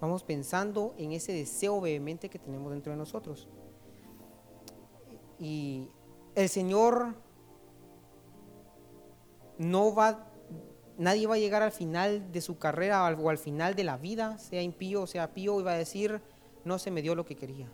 vamos 0.00 0.24
pensando 0.24 0.94
en 0.96 1.12
ese 1.12 1.32
deseo 1.32 1.80
vehemente 1.80 2.28
que 2.28 2.38
tenemos 2.38 2.72
dentro 2.72 2.92
de 2.92 2.98
nosotros. 2.98 3.48
Y 5.38 5.88
el 6.34 6.48
Señor 6.48 7.14
no 9.58 9.94
va, 9.94 10.26
nadie 10.96 11.26
va 11.26 11.34
a 11.34 11.38
llegar 11.38 11.62
al 11.62 11.72
final 11.72 12.32
de 12.32 12.40
su 12.40 12.58
carrera 12.58 13.04
o 13.04 13.28
al 13.28 13.38
final 13.38 13.74
de 13.74 13.84
la 13.84 13.96
vida, 13.96 14.38
sea 14.38 14.62
impío 14.62 15.02
o 15.02 15.06
sea 15.06 15.32
pío, 15.34 15.60
y 15.60 15.62
va 15.62 15.72
a 15.72 15.78
decir, 15.78 16.20
no 16.64 16.78
se 16.78 16.90
me 16.90 17.02
dio 17.02 17.14
lo 17.14 17.24
que 17.24 17.36
quería. 17.36 17.70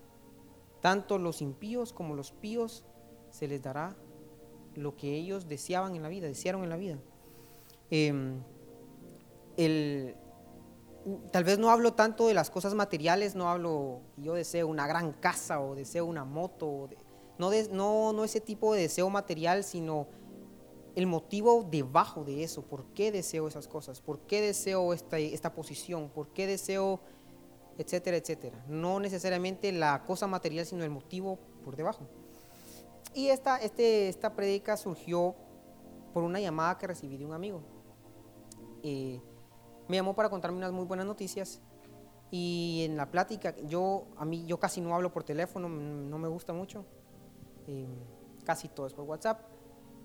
Tanto 0.81 1.19
los 1.19 1.43
impíos 1.43 1.93
como 1.93 2.15
los 2.15 2.33
píos 2.33 2.85
se 3.31 3.49
les 3.49 3.63
dará 3.63 3.97
lo 4.75 4.97
que 4.97 5.15
ellos 5.15 5.49
deseaban 5.49 5.97
en 5.97 6.03
la 6.03 6.09
vida, 6.09 6.27
desearon 6.27 6.63
en 6.65 6.71
la 6.71 6.77
vida. 6.77 6.99
Em, 7.91 8.43
tal 11.30 11.45
vez 11.45 11.59
no 11.59 11.70
hablo 11.70 11.95
tanto 11.95 12.27
de 12.29 12.34
las 12.34 12.50
cosas 12.50 12.75
materiales, 12.75 13.34
no 13.34 13.48
hablo, 13.48 14.00
yo 14.16 14.34
deseo 14.34 14.66
una 14.69 14.87
gran 14.87 15.12
casa 15.12 15.60
o 15.60 15.74
deseo 15.74 16.05
una 16.05 16.24
moto, 16.24 16.88
no, 17.38 17.51
no, 17.70 18.12
no 18.12 18.24
ese 18.24 18.41
tipo 18.41 18.74
de 18.74 18.83
deseo 18.83 19.09
material, 19.11 19.62
sino 19.62 20.09
el 20.97 21.06
motivo 21.06 21.66
debajo 21.70 22.24
de 22.24 22.42
eso, 22.42 22.62
por 22.62 22.87
qué 22.95 23.12
deseo 23.12 23.47
esas 23.47 23.69
cosas, 23.69 24.00
por 24.00 24.20
qué 24.20 24.41
deseo 24.41 24.95
esta, 24.95 25.19
esta 25.19 25.52
posición, 25.52 26.09
por 26.09 26.28
qué 26.28 26.47
deseo, 26.47 27.00
etcétera, 27.77 28.16
etcétera. 28.16 28.64
No 28.66 28.98
necesariamente 28.98 29.70
la 29.73 30.02
cosa 30.05 30.27
material, 30.27 30.64
sino 30.64 30.84
el 30.84 30.91
motivo 30.91 31.38
por 31.62 31.77
debajo. 31.77 32.09
Y 33.14 33.28
esta, 33.28 33.59
este, 33.59 34.09
esta 34.09 34.34
predica 34.34 34.77
surgió 34.78 35.34
por 36.14 36.25
una 36.25 36.41
llamada 36.41 36.78
que 36.78 36.86
recibí 36.86 37.19
de 37.19 37.27
un 37.27 37.34
amigo. 37.34 37.61
Eh, 38.83 39.20
me 39.89 39.97
llamó 39.97 40.15
para 40.15 40.29
contarme 40.29 40.59
unas 40.59 40.73
muy 40.73 40.85
buenas 40.85 41.07
noticias 41.07 41.61
y 42.31 42.83
en 42.85 42.97
la 42.97 43.11
plática, 43.11 43.55
yo, 43.67 44.07
a 44.17 44.25
mí, 44.25 44.45
yo 44.47 44.59
casi 44.59 44.81
no 44.81 44.95
hablo 44.95 45.12
por 45.12 45.23
teléfono, 45.23 45.69
no 45.69 46.19
me 46.19 46.28
gusta 46.28 46.53
mucho, 46.53 46.84
eh, 47.67 47.87
casi 48.45 48.69
todo 48.69 48.87
es 48.87 48.95
por 48.95 49.05
WhatsApp. 49.05 49.41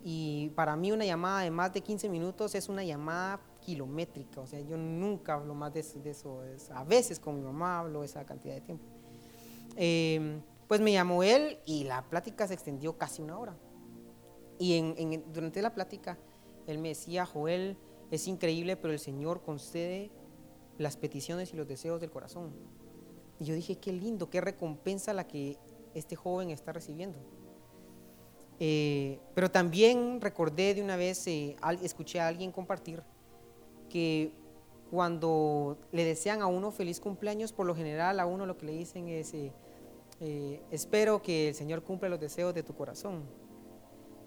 Y 0.04 0.50
para 0.56 0.76
mí 0.76 0.92
una 0.92 1.06
llamada 1.06 1.42
de 1.42 1.52
más 1.52 1.74
de 1.74 1.82
15 1.82 2.10
minutos 2.10 2.56
es 2.56 2.70
una 2.70 2.84
llamada 2.84 3.40
kilométrica, 3.62 4.42
o 4.42 4.48
sea, 4.48 4.60
yo 4.60 4.76
nunca 4.76 5.36
hablo 5.36 5.54
más 5.54 5.72
de, 5.74 5.82
eso, 6.06 6.42
a 6.74 6.84
veces 6.84 7.20
con 7.20 7.36
mi 7.36 7.44
mamá 7.44 7.80
hablo 7.80 8.04
esa 8.04 8.26
cantidad 8.26 8.56
de 8.56 8.62
tiempo. 8.62 8.86
Eh, 9.76 10.42
pues 10.68 10.82
me 10.82 10.92
llamó 10.92 11.22
él 11.22 11.60
y 11.66 11.84
la 11.84 12.02
plática 12.04 12.48
se 12.48 12.54
extendió 12.54 12.98
casi 12.98 13.22
una 13.22 13.38
hora. 13.38 13.56
Y 14.58 14.78
en, 14.78 15.24
durante 15.34 15.62
la 15.62 15.74
plática, 15.74 16.18
él 16.66 16.78
me 16.78 16.90
decía, 16.90 17.26
Joel, 17.26 17.78
es 18.12 18.28
increíble, 18.28 18.76
pero 18.78 18.94
el 18.94 19.00
Señor 19.00 19.42
concede 19.42 20.12
las 20.78 20.98
peticiones 20.98 21.54
y 21.54 21.58
los 21.58 21.68
deseos 21.68 22.00
del 22.02 22.12
corazón. 22.12 22.52
Y 23.40 23.46
yo 23.46 23.56
dije, 23.56 23.78
qué 23.78 23.92
lindo, 23.92 24.30
qué 24.30 24.42
recompensa 24.42 25.14
la 25.14 25.28
que 25.28 25.58
este 25.96 26.16
joven 26.16 26.52
está 26.52 26.74
recibiendo. 26.74 27.18
Eh, 28.60 29.20
pero 29.34 29.50
también 29.50 30.22
recordé 30.22 30.76
de 30.76 30.84
una 30.84 30.96
vez, 30.96 31.26
eh, 31.26 31.56
escuché 31.82 32.20
a 32.20 32.28
alguien 32.28 32.52
compartir 32.52 33.02
que 33.90 34.32
cuando 34.92 35.80
le 35.92 36.04
desean 36.04 36.42
a 36.42 36.48
uno 36.48 36.72
feliz 36.72 37.00
cumpleaños, 37.00 37.54
por 37.54 37.66
lo 37.66 37.74
general 37.74 38.20
a 38.20 38.26
uno 38.26 38.46
lo 38.46 38.58
que 38.58 38.68
le 38.68 38.74
dicen 38.74 39.08
es, 39.08 39.34
eh, 39.34 40.62
espero 40.70 41.22
que 41.22 41.50
el 41.50 41.56
Señor 41.56 41.82
cumpla 41.82 42.10
los 42.10 42.20
deseos 42.20 42.54
de 42.54 42.62
tu 42.62 42.76
corazón. 42.76 43.24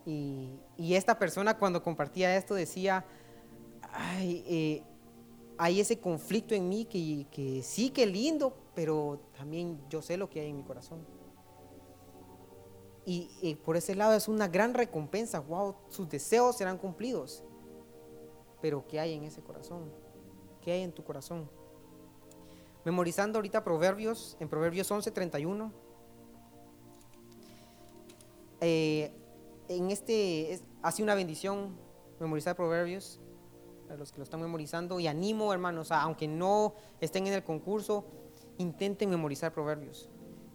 Y, 0.07 0.59
esta 0.79 1.19
persona 1.19 1.57
cuando 1.57 1.83
compartía 1.83 2.37
esto 2.37 2.55
decía, 2.55 3.05
eh, 4.21 4.83
hay 5.59 5.81
ese 5.81 6.01
conflicto 6.01 6.55
en 6.55 6.69
mí 6.69 6.85
que, 6.85 7.63
sí, 7.63 7.91
que 7.91 8.07
lindo, 8.07 8.57
pero 8.75 9.21
también 9.37 9.81
yo 9.89 10.03
sé 10.03 10.17
lo 10.17 10.29
que 10.29 10.41
hay 10.41 10.51
en 10.51 10.57
mi 10.57 10.65
corazón. 10.65 11.07
Y, 13.07 13.55
por 13.65 13.77
ese 13.77 13.95
lado 13.95 14.15
es 14.15 14.29
una 14.29 14.49
gran 14.49 14.73
recompensa, 14.73 15.41
wow, 15.41 15.77
sus 15.89 16.09
deseos 16.09 16.57
serán 16.57 16.79
cumplidos. 16.79 17.45
Pero 18.63 18.87
¿qué 18.89 18.99
hay 18.99 19.13
en 19.13 19.25
ese 19.25 19.43
corazón? 19.43 19.93
¿Qué 20.63 20.73
hay 20.73 20.83
en 20.83 20.93
tu 20.93 21.05
corazón? 21.05 21.51
Memorizando 22.85 23.39
ahorita 23.39 23.63
Proverbios, 23.63 24.37
en 24.41 24.49
Proverbios 24.49 24.91
11, 24.91 25.11
31 25.11 25.85
eh, 28.67 29.13
en 29.69 29.91
este, 29.91 30.59
hace 30.83 31.03
una 31.03 31.15
bendición 31.15 31.77
memorizar 32.19 32.57
proverbios, 32.57 33.21
a 33.95 33.99
los 33.99 34.13
que 34.13 34.19
lo 34.19 34.25
están 34.25 34.41
memorizando, 34.41 35.01
y 35.01 35.07
animo, 35.07 35.53
hermanos, 35.53 35.91
aunque 35.93 36.29
no 36.29 36.75
estén 37.01 37.27
en 37.27 37.33
el 37.33 37.45
concurso, 37.45 38.05
intenten 38.59 39.11
memorizar 39.11 39.53
proverbios. 39.53 40.09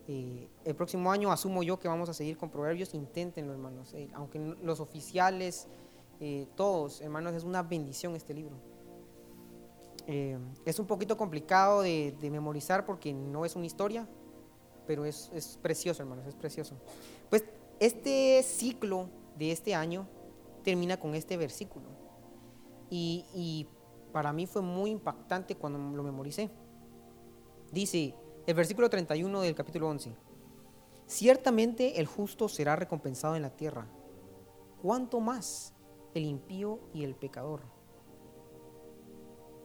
Eh, 0.08 0.50
el 0.66 0.76
próximo 0.76 1.12
año 1.12 1.32
asumo 1.32 1.64
yo 1.64 1.80
que 1.80 1.88
vamos 1.88 2.10
a 2.10 2.14
seguir 2.14 2.38
con 2.38 2.50
proverbios, 2.50 2.94
inténtenlo, 2.94 3.54
hermanos. 3.54 3.94
Eh, 3.94 4.10
aunque 4.14 4.40
los 4.40 4.80
oficiales, 4.80 5.68
todos, 6.56 7.00
hermanos, 7.00 7.34
es 7.34 7.46
una 7.46 7.64
bendición 7.64 8.14
este 8.14 8.34
libro. 8.34 8.58
es 10.06 10.78
un 10.78 10.86
poquito 10.86 11.16
complicado 11.16 11.82
de, 11.82 12.14
memorizar 12.30 12.86
porque 12.86 13.14
no 13.14 13.46
es 13.46 13.56
una 13.56 13.66
historia, 13.66 14.06
pero 14.86 15.06
es, 15.06 15.32
es 15.34 15.58
precioso, 15.62 16.02
hermanos, 16.02 16.28
es 16.28 16.36
precioso. 16.36 16.76
Pues 17.30 17.46
este 17.80 18.44
ciclo 18.44 19.08
de 19.38 19.54
este 19.54 19.74
año 19.74 20.06
termina 20.64 21.00
con 21.00 21.16
este 21.16 21.38
versículo. 21.38 21.86
Y, 22.90 23.68
para 24.12 24.34
mí 24.34 24.48
fue 24.48 24.64
muy 24.64 24.90
impactante 24.90 25.56
cuando 25.56 25.78
lo 25.78 26.04
memoricé. 26.04 26.50
Dice 27.72 28.16
el 28.48 28.56
versículo 28.56 28.90
31 28.90 29.42
del 29.42 29.54
capítulo 29.54 29.88
11. 29.90 30.16
Ciertamente 31.06 32.00
el 32.00 32.08
justo 32.08 32.50
será 32.50 32.76
recompensado 32.76 33.36
en 33.36 33.44
la 33.44 33.52
tierra. 33.52 33.88
¿Cuánto 34.82 35.20
más 35.20 35.74
el 36.16 36.26
impío 36.26 36.80
y 36.94 37.04
el 37.04 37.16
pecador? 37.16 37.62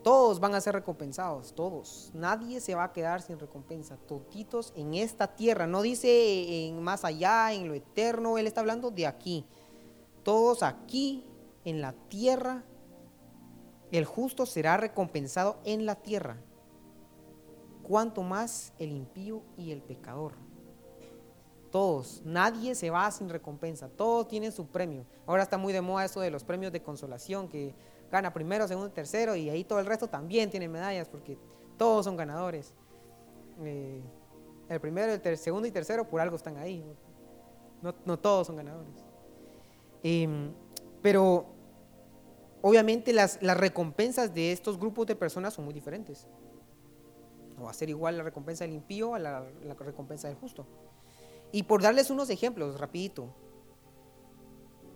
Todos 0.05 0.39
van 0.39 0.55
a 0.55 0.61
ser 0.61 0.75
recompensados, 0.75 1.55
todos. 1.55 2.11
Nadie 2.13 2.61
se 2.61 2.75
va 2.75 2.85
a 2.85 2.93
quedar 2.93 3.23
sin 3.23 3.39
recompensa. 3.39 3.97
Toditos 3.97 4.75
en 4.77 4.93
esta 4.93 5.35
tierra. 5.35 5.67
No 5.67 5.81
dice 5.81 6.67
en 6.67 6.83
más 6.83 7.07
allá, 7.07 7.55
en 7.55 7.69
lo 7.69 7.75
eterno. 7.75 8.37
Él 8.37 8.47
está 8.47 8.61
hablando 8.61 8.91
de 8.91 9.07
aquí. 9.07 9.47
Todos 10.23 10.63
aquí, 10.63 11.25
en 11.65 11.81
la 11.81 11.93
tierra. 11.93 12.65
El 13.91 14.05
justo 14.05 14.47
será 14.47 14.77
recompensado 14.77 15.59
en 15.65 15.87
la 15.87 15.95
tierra. 15.95 16.37
Cuanto 17.83 18.23
más 18.23 18.73
el 18.79 18.93
impío 18.93 19.43
y 19.57 19.71
el 19.71 19.83
pecador. 19.83 20.33
Todos, 21.71 22.23
nadie 22.25 22.75
se 22.77 22.89
va 22.91 23.11
sin 23.11 23.29
recompensa, 23.29 23.89
todos 23.89 24.29
tienen 24.29 24.53
su 24.53 24.67
premio. 24.67 25.05
Ahora 25.27 25.43
está 25.43 25.59
muy 25.59 25.73
de 25.73 25.81
moda 25.81 26.05
eso 26.05 26.21
de 26.21 26.31
los 26.31 26.45
premios 26.45 26.73
de 26.73 26.81
consolación, 26.81 27.49
que 27.49 27.75
gana 28.13 28.33
primero, 28.33 28.69
segundo, 28.69 28.93
tercero 28.93 29.35
y 29.35 29.51
ahí 29.51 29.65
todo 29.65 29.81
el 29.81 29.87
resto 29.87 30.07
también 30.07 30.51
tiene 30.51 30.69
medallas 30.69 31.09
porque 31.09 31.37
todos 31.77 32.05
son 32.05 32.17
ganadores. 32.17 32.73
Eh, 33.63 34.01
el 34.69 34.81
primero, 34.81 35.13
el 35.13 35.39
segundo 35.39 35.67
y 35.67 35.73
tercero 35.73 36.09
por 36.09 36.21
algo 36.21 36.37
están 36.37 36.57
ahí. 36.57 36.85
No, 37.83 38.19
todos 38.19 38.47
son 38.47 38.57
ganadores. 38.57 39.05
Em, 40.03 40.53
pero 41.03 41.54
obviamente 42.67 43.13
las, 43.13 43.39
recompensas 43.43 44.33
de 44.33 44.51
estos 44.51 44.79
grupos 44.79 45.07
de 45.07 45.15
personas 45.15 45.53
son 45.53 45.67
muy 45.67 45.75
diferentes. 45.75 46.27
No 47.59 47.65
va 47.65 47.71
a 47.71 47.75
ser 47.75 47.91
igual 47.91 48.17
la 48.17 48.23
recompensa 48.23 48.65
del 48.65 48.73
impío 48.73 49.15
a 49.15 49.19
la, 49.19 49.47
la 49.63 49.75
recompensa 49.75 50.29
del 50.29 50.39
justo. 50.39 50.67
Y 51.53 51.65
por 51.65 51.83
darles 51.83 52.09
unos 52.09 52.31
ejemplos, 52.31 52.81
rapidito. 52.81 53.29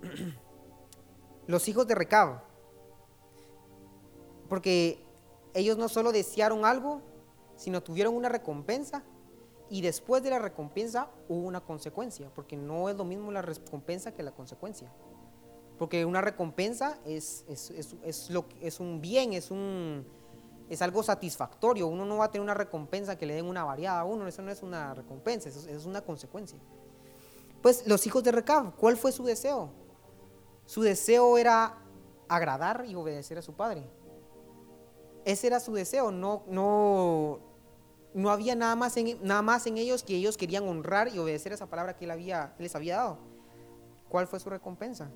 Los 1.46 1.68
hijos 1.68 1.86
de 1.86 1.94
Recab, 1.94 2.40
porque 4.48 5.04
ellos 5.52 5.76
no 5.76 5.90
solo 5.90 6.10
desearon 6.10 6.64
algo, 6.64 7.02
sino 7.56 7.82
tuvieron 7.82 8.16
una 8.16 8.30
recompensa 8.30 9.02
y 9.68 9.82
después 9.82 10.22
de 10.22 10.30
la 10.30 10.38
recompensa 10.38 11.10
hubo 11.28 11.46
una 11.46 11.60
consecuencia, 11.60 12.30
porque 12.34 12.56
no 12.56 12.88
es 12.88 12.96
lo 12.96 13.04
mismo 13.04 13.30
la 13.30 13.42
recompensa 13.42 14.14
que 14.14 14.22
la 14.22 14.32
consecuencia. 14.32 14.90
Porque 15.78 16.04
una 16.04 16.20
recompensa 16.20 16.98
es, 17.06 17.44
es, 17.48 18.30
lo, 18.30 18.46
es 18.60 18.80
un 18.80 19.00
bien, 19.00 19.32
es, 19.32 19.50
un, 19.50 20.04
es 20.68 20.82
algo 20.82 21.02
satisfactorio. 21.02 21.86
Uno 21.86 22.04
no 22.04 22.16
va 22.18 22.26
a 22.26 22.30
tener 22.30 22.42
una 22.42 22.54
recompensa 22.54 23.16
que 23.16 23.26
le 23.26 23.34
den 23.34 23.46
una 23.46 23.64
variada 23.64 24.00
a 24.00 24.04
uno, 24.04 24.26
eso 24.26 24.42
no 24.42 24.50
es 24.50 24.62
una 24.62 24.92
recompensa, 24.94 25.48
eso 25.48 25.68
es 25.68 25.86
una 25.86 26.00
consecuencia. 26.00 26.58
Pues 27.62 27.86
los 27.86 28.06
hijos 28.06 28.24
de 28.24 28.32
Recab, 28.32 28.74
¿cuál 28.76 28.96
fue 28.96 29.12
su 29.12 29.24
deseo? 29.24 29.70
Su 30.66 30.82
deseo 30.82 31.38
era 31.38 31.78
agradar 32.28 32.84
y 32.86 32.94
obedecer 32.94 33.38
a 33.38 33.42
su 33.42 33.54
padre. 33.54 33.84
Ese 35.24 35.46
era 35.46 35.60
su 35.60 35.72
deseo, 35.72 36.10
no, 36.10 36.42
no, 36.48 37.40
no 38.14 38.30
había 38.30 38.54
nada 38.54 38.74
más, 38.76 38.96
en, 38.96 39.18
nada 39.22 39.42
más 39.42 39.66
en 39.66 39.78
ellos 39.78 40.02
que 40.02 40.14
ellos 40.14 40.36
querían 40.36 40.66
honrar 40.66 41.08
y 41.08 41.18
obedecer 41.18 41.52
esa 41.52 41.66
palabra 41.66 41.96
que 41.96 42.04
él 42.04 42.10
había, 42.10 42.54
les 42.58 42.74
había 42.74 42.96
dado. 42.96 43.18
¿Cuál 44.08 44.26
fue 44.26 44.40
su 44.40 44.48
recompensa? 44.50 45.10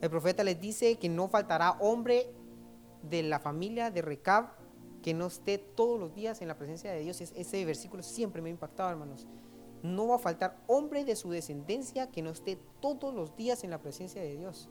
El 0.00 0.10
profeta 0.10 0.44
les 0.44 0.60
dice 0.60 0.96
que 0.96 1.08
no 1.08 1.28
faltará 1.28 1.72
hombre 1.80 2.32
de 3.02 3.22
la 3.22 3.40
familia 3.40 3.90
de 3.90 4.02
Recab 4.02 4.58
que 5.02 5.14
no 5.14 5.26
esté 5.26 5.58
todos 5.58 5.98
los 5.98 6.14
días 6.14 6.42
en 6.42 6.48
la 6.48 6.56
presencia 6.56 6.92
de 6.92 7.00
Dios. 7.00 7.20
ese 7.20 7.64
versículo 7.64 8.02
siempre 8.02 8.42
me 8.42 8.48
ha 8.48 8.52
impactado, 8.52 8.90
hermanos. 8.90 9.26
No 9.82 10.08
va 10.08 10.16
a 10.16 10.18
faltar 10.18 10.60
hombre 10.66 11.04
de 11.04 11.14
su 11.14 11.30
descendencia 11.30 12.10
que 12.10 12.20
no 12.20 12.30
esté 12.30 12.58
todos 12.80 13.14
los 13.14 13.36
días 13.36 13.62
en 13.62 13.70
la 13.70 13.78
presencia 13.78 14.20
de 14.20 14.36
Dios. 14.36 14.68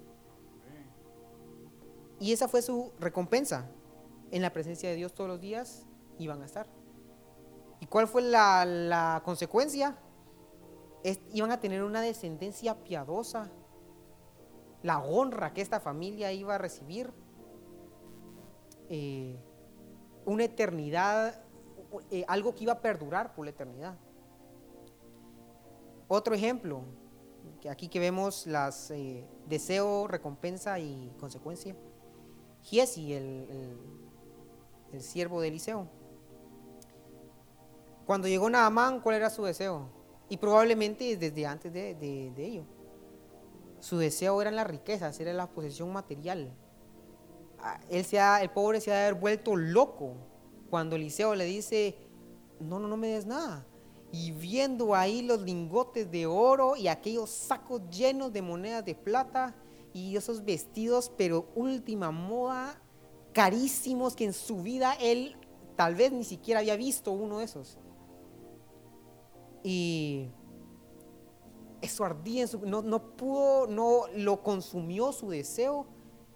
Y 2.19 2.33
esa 2.33 2.47
fue 2.47 2.61
su 2.61 2.91
recompensa. 2.99 3.69
En 4.31 4.41
la 4.41 4.51
presencia 4.51 4.89
de 4.89 4.95
Dios 4.95 5.13
todos 5.13 5.29
los 5.29 5.39
días 5.39 5.85
iban 6.17 6.41
a 6.41 6.45
estar. 6.45 6.67
¿Y 7.79 7.85
cuál 7.85 8.07
fue 8.07 8.21
la, 8.21 9.21
consecuencia? 9.23 9.97
iban 11.31 11.51
a 11.51 11.59
tener 11.61 11.83
una 11.83 12.01
descendencia 12.01 12.83
piadosa. 12.83 13.49
La 14.83 14.99
honra 14.99 15.53
que 15.53 15.61
esta 15.61 15.79
familia 15.79 16.31
iba 16.31 16.55
a 16.55 16.57
recibir. 16.57 17.11
Eh, 18.89 19.37
una 20.25 20.43
eternidad, 20.43 21.41
eh, 22.11 22.25
algo 22.27 22.53
que 22.53 22.63
iba 22.63 22.73
a 22.73 22.81
perdurar 22.81 23.33
por 23.33 23.45
la 23.45 23.51
eternidad. 23.51 23.97
Otro 26.07 26.35
ejemplo, 26.35 26.83
aquí 27.69 27.87
que 27.87 27.99
vemos 27.99 28.45
las 28.45 28.91
eh, 28.91 29.25
deseo, 29.47 30.07
recompensa 30.07 30.79
y 30.79 31.13
consecuencia. 31.19 31.75
Giesi, 32.61 33.13
el, 33.13 33.77
el, 34.91 35.01
siervo 35.01 35.41
de 35.41 35.47
Eliseo. 35.47 35.87
Cuando 38.05 38.27
llegó 38.27 38.49
Naamán, 38.49 38.99
¿cuál 38.99 39.15
era 39.15 39.29
su 39.29 39.43
deseo? 39.43 39.89
Y 40.29 40.37
probablemente 40.37 41.15
desde 41.15 41.45
antes 41.45 41.71
de, 41.71 41.95
de 41.95 42.45
ello. 42.45 42.63
Su 43.79 43.97
deseo 43.97 44.41
eran 44.41 44.55
las 44.55 44.67
riquezas, 44.67 45.19
era 45.19 45.33
la 45.33 45.47
posesión 45.47 45.91
material. 45.91 46.53
Ah, 47.59 47.79
él 47.89 48.05
se 48.05 48.17
el 48.17 48.49
pobre 48.49 48.81
se 48.81 48.93
ha 48.93 49.13
vuelto 49.13 49.55
loco 49.55 50.15
cuando 50.69 50.95
Eliseo 50.95 51.35
le 51.35 51.45
dice, 51.45 51.95
no, 52.59 52.79
no, 52.79 52.87
no 52.87 52.97
me 52.97 53.07
des 53.07 53.25
nada. 53.25 53.65
Y 54.11 54.31
viendo 54.31 54.95
ahí 54.95 55.21
los 55.21 55.41
lingotes 55.41 56.09
de 56.11 56.25
oro 56.25 56.75
y 56.75 56.87
aquellos 56.87 57.29
sacos 57.29 57.81
llenos 57.89 58.31
de 58.31 58.41
monedas 58.41 58.85
de 58.85 58.95
plata 58.95 59.55
y 59.93 60.15
esos 60.15 60.43
vestidos, 60.43 61.11
pero 61.17 61.49
última 61.55 62.11
moda, 62.11 62.81
carísimos, 63.33 64.15
que 64.15 64.25
en 64.25 64.33
su 64.33 64.61
vida 64.61 64.93
él 64.99 65.35
tal 65.75 65.95
vez 65.95 66.11
ni 66.11 66.23
siquiera 66.23 66.59
había 66.59 66.75
visto 66.75 67.11
uno 67.11 67.39
de 67.39 67.45
esos. 67.45 67.77
Y 69.63 70.29
eso 71.81 72.03
ardía 72.03 72.41
en 72.41 72.47
su... 72.47 72.65
No, 72.65 72.81
no 72.81 73.15
pudo, 73.15 73.67
no 73.67 74.03
lo 74.15 74.41
consumió 74.41 75.11
su 75.11 75.29
deseo 75.29 75.87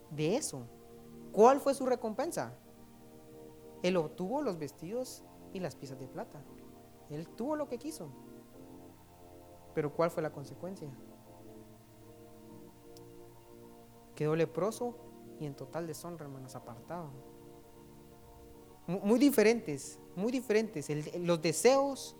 de 0.09 0.35
eso. 0.35 0.67
¿Cuál 1.31 1.59
fue 1.59 1.73
su 1.73 1.85
recompensa? 1.85 2.53
Él 3.83 3.97
obtuvo 3.97 4.41
los 4.41 4.57
vestidos 4.57 5.23
y 5.53 5.59
las 5.59 5.75
piezas 5.75 5.99
de 5.99 6.07
plata. 6.07 6.41
Él 7.09 7.27
tuvo 7.29 7.55
lo 7.55 7.67
que 7.67 7.77
quiso. 7.77 8.09
Pero 9.73 9.93
¿cuál 9.93 10.11
fue 10.11 10.21
la 10.21 10.31
consecuencia? 10.31 10.89
Quedó 14.15 14.35
leproso 14.35 14.95
y 15.39 15.45
en 15.45 15.55
total 15.55 15.87
deshonra, 15.87 16.25
hermanos, 16.25 16.55
apartado. 16.55 17.09
Muy 18.87 19.19
diferentes, 19.19 19.99
muy 20.15 20.31
diferentes. 20.31 20.87
los 21.19 21.41
deseos, 21.41 22.15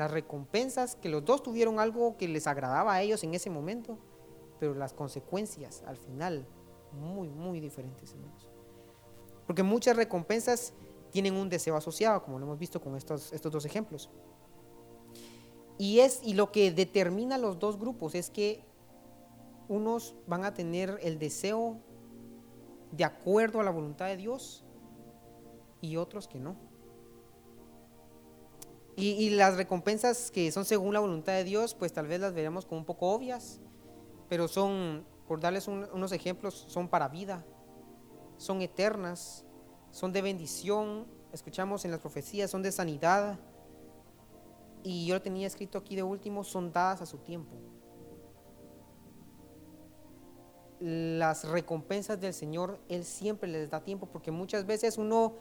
las 0.00 0.10
recompensas, 0.10 0.96
que 0.96 1.10
los 1.10 1.26
dos 1.26 1.42
tuvieron 1.42 1.78
algo 1.78 2.16
que 2.16 2.26
les 2.26 2.46
agradaba 2.46 2.94
a 2.94 3.02
ellos 3.02 3.22
en 3.22 3.34
ese 3.34 3.50
momento, 3.50 3.98
pero 4.58 4.74
las 4.74 4.94
consecuencias 4.94 5.82
al 5.86 5.98
final, 5.98 6.46
muy, 6.92 7.28
muy 7.28 7.60
diferentes, 7.60 8.14
hermanos. 8.14 8.48
Porque 9.46 9.62
muchas 9.62 9.96
recompensas 9.96 10.72
tienen 11.10 11.34
un 11.34 11.50
deseo 11.50 11.76
asociado, 11.76 12.22
como 12.22 12.38
lo 12.38 12.46
hemos 12.46 12.58
visto 12.58 12.80
con 12.80 12.96
estos, 12.96 13.30
estos 13.34 13.52
dos 13.52 13.66
ejemplos. 13.66 14.08
Y, 15.76 16.00
es, 16.00 16.22
y 16.24 16.32
lo 16.32 16.50
que 16.50 16.72
determina 16.72 17.36
los 17.36 17.58
dos 17.58 17.78
grupos 17.78 18.14
es 18.14 18.30
que 18.30 18.64
unos 19.68 20.14
van 20.26 20.46
a 20.46 20.54
tener 20.54 20.98
el 21.02 21.18
deseo 21.18 21.76
de 22.90 23.04
acuerdo 23.04 23.60
a 23.60 23.64
la 23.64 23.70
voluntad 23.70 24.06
de 24.06 24.16
Dios 24.16 24.64
y 25.82 25.98
otros 25.98 26.26
que 26.26 26.40
no. 26.40 26.56
Y, 29.00 29.30
las 29.30 29.56
recompensas 29.56 30.30
que 30.30 30.52
son 30.52 30.64
según 30.64 30.92
la 30.92 31.00
voluntad 31.00 31.32
de 31.32 31.44
Dios, 31.44 31.74
pues 31.74 31.92
tal 31.92 32.06
vez 32.06 32.20
las 32.20 32.34
veremos 32.34 32.66
como 32.66 32.80
un 32.80 32.84
poco 32.84 33.10
obvias, 33.10 33.60
pero 34.28 34.46
son, 34.46 35.04
por 35.26 35.40
darles 35.40 35.68
unos 35.68 36.12
ejemplos, 36.12 36.66
son 36.68 36.88
para 36.88 37.08
vida, 37.08 37.44
son 38.36 38.62
eternas, 38.62 39.44
son 39.90 40.12
de 40.12 40.22
bendición, 40.22 41.06
escuchamos 41.32 41.84
en 41.84 41.90
las 41.90 42.00
profecías, 42.00 42.50
son 42.50 42.62
de 42.62 42.72
sanidad. 42.72 43.38
Y 44.82 45.06
yo 45.06 45.14
lo 45.14 45.22
tenía 45.22 45.46
escrito 45.46 45.78
aquí 45.78 45.96
de 45.96 46.02
último, 46.02 46.44
son 46.44 46.72
dadas 46.72 47.02
a 47.02 47.06
su 47.06 47.18
tiempo. 47.18 47.54
Las 50.80 51.46
recompensas 51.46 52.18
del 52.20 52.32
Señor, 52.32 52.80
Él 52.88 53.04
siempre 53.04 53.48
les 53.48 53.68
da 53.68 53.82
tiempo, 53.82 54.06
porque 54.06 54.30
muchas 54.30 54.64
veces 54.64 54.96
uno, 54.96 55.34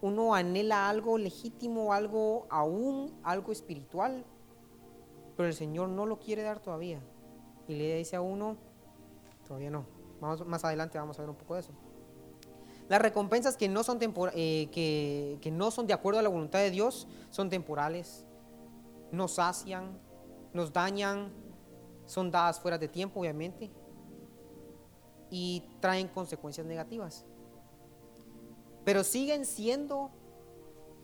uno 0.00 0.34
anhela 0.34 0.88
algo 0.88 1.18
legítimo, 1.18 1.92
algo 1.92 2.46
aún, 2.50 3.18
algo 3.22 3.52
espiritual, 3.52 4.24
pero 5.36 5.48
el 5.48 5.54
Señor 5.54 5.88
no 5.88 6.06
lo 6.06 6.18
quiere 6.18 6.42
dar 6.42 6.60
todavía. 6.60 7.00
Y 7.68 7.74
le 7.74 7.96
dice 7.96 8.16
a 8.16 8.20
uno, 8.20 8.56
todavía 9.46 9.70
no. 9.70 9.86
Vamos, 10.20 10.46
más 10.46 10.64
adelante 10.64 10.98
vamos 10.98 11.18
a 11.18 11.22
ver 11.22 11.30
un 11.30 11.36
poco 11.36 11.54
de 11.54 11.60
eso. 11.60 11.72
Las 12.88 13.02
recompensas 13.02 13.56
que 13.56 13.68
no, 13.68 13.82
son 13.82 13.98
eh, 14.34 14.68
que, 14.70 15.50
no 15.50 15.70
son 15.70 15.86
de 15.86 15.92
acuerdo 15.92 16.20
a 16.20 16.22
la 16.22 16.28
voluntad 16.28 16.60
de 16.60 16.70
Dios 16.70 17.08
son 17.30 17.50
temporales, 17.50 18.24
nos 19.10 19.32
sacian, 19.32 19.98
nos 20.52 20.72
dañan, 20.72 21.32
son 22.06 22.30
dadas 22.30 22.60
fuera 22.60 22.78
de 22.78 22.86
tiempo, 22.86 23.20
obviamente, 23.20 23.72
y 25.30 25.64
traen 25.80 26.06
consecuencias 26.06 26.64
negativas. 26.64 27.24
Pero 28.86 29.02
siguen 29.02 29.44
siendo 29.44 30.12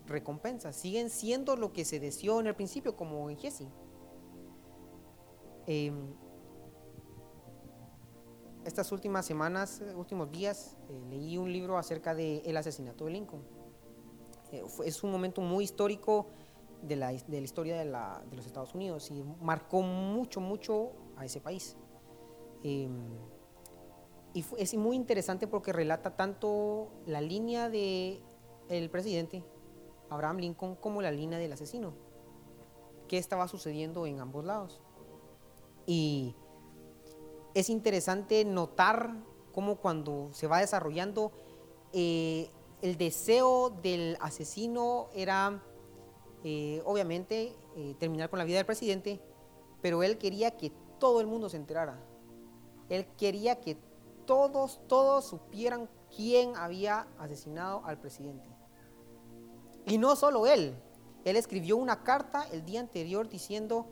recompensas, 0.05 0.73
siguen 0.73 1.09
siendo 1.09 1.57
lo 1.57 1.73
que 1.73 1.83
se 1.83 1.99
deseó 1.99 2.39
en 2.39 2.47
el 2.47 2.55
principio, 2.55 2.95
como 2.95 3.29
en 3.29 3.37
Jesse. 3.37 3.67
Em, 5.67 6.13
estas 8.63 8.89
últimas 8.93 9.25
semanas, 9.25 9.81
eh, 9.81 9.93
últimos 9.95 10.31
días, 10.31 10.77
eh, 10.87 11.01
leí 11.09 11.37
un 11.37 11.51
libro 11.51 11.77
acerca 11.77 12.15
del 12.15 12.55
asesinato 12.55 13.03
de 13.03 13.11
Lincoln. 13.11 13.43
Eh, 14.53 14.63
es 14.85 15.03
un 15.03 15.11
momento 15.11 15.41
muy 15.41 15.65
histórico 15.65 16.27
de 16.81 16.95
la, 16.95 17.11
de 17.11 17.21
la 17.27 17.43
historia 17.43 17.77
de, 17.77 17.83
la, 17.83 18.23
de, 18.29 18.37
los 18.37 18.45
Estados 18.45 18.73
Unidos 18.73 19.11
y 19.11 19.25
marcó 19.41 19.81
mucho, 19.81 20.39
mucho 20.39 20.93
a 21.17 21.25
ese 21.25 21.41
país. 21.41 21.75
Y 24.33 24.43
es 24.57 24.73
muy 24.75 24.95
interesante 24.95 25.47
porque 25.47 25.71
relata 25.71 26.15
tanto 26.15 26.89
la 27.05 27.21
línea 27.21 27.69
del 27.69 28.21
el 28.69 28.89
presidente 28.89 29.43
Abraham 30.09 30.37
Lincoln 30.37 30.75
como 30.75 31.01
la 31.01 31.11
línea 31.11 31.37
del 31.39 31.53
asesino. 31.53 31.93
¿Qué 33.07 33.17
estaba 33.17 33.47
sucediendo 33.47 34.07
en 34.07 34.19
ambos 34.19 34.45
lados? 34.45 34.81
Y 35.85 36.35
es 37.53 37.69
interesante 37.69 38.45
notar 38.45 39.13
cómo 39.51 39.75
cuando 39.75 40.29
se 40.33 40.47
va 40.47 40.59
desarrollando 40.59 41.31
eh, 41.91 42.49
el 42.81 42.97
deseo 42.97 43.69
del 43.69 44.17
asesino 44.19 45.09
era 45.13 45.63
eh, 46.43 46.81
obviamente 46.85 47.55
eh, 47.75 47.95
terminar 47.99 48.29
con 48.29 48.39
la 48.39 48.45
vida 48.45 48.57
del 48.57 48.65
presidente, 48.65 49.21
pero 49.81 50.03
él 50.03 50.17
quería 50.17 50.51
que 50.51 50.71
todo 50.99 51.21
el 51.21 51.27
mundo 51.27 51.49
se 51.49 51.57
enterara. 51.57 52.03
Él 52.89 53.05
quería 53.17 53.61
que 53.61 53.77
todos, 54.25 54.81
todos 54.87 55.25
supieran 55.25 55.89
quién 56.15 56.55
había 56.55 57.07
asesinado 57.17 57.83
al 57.85 57.99
presidente. 57.99 58.49
Y 59.85 59.97
no 59.97 60.15
solo 60.15 60.47
él, 60.47 60.75
él 61.25 61.35
escribió 61.35 61.77
una 61.77 62.03
carta 62.03 62.45
el 62.51 62.63
día 62.65 62.79
anterior 62.79 63.29
diciendo, 63.29 63.87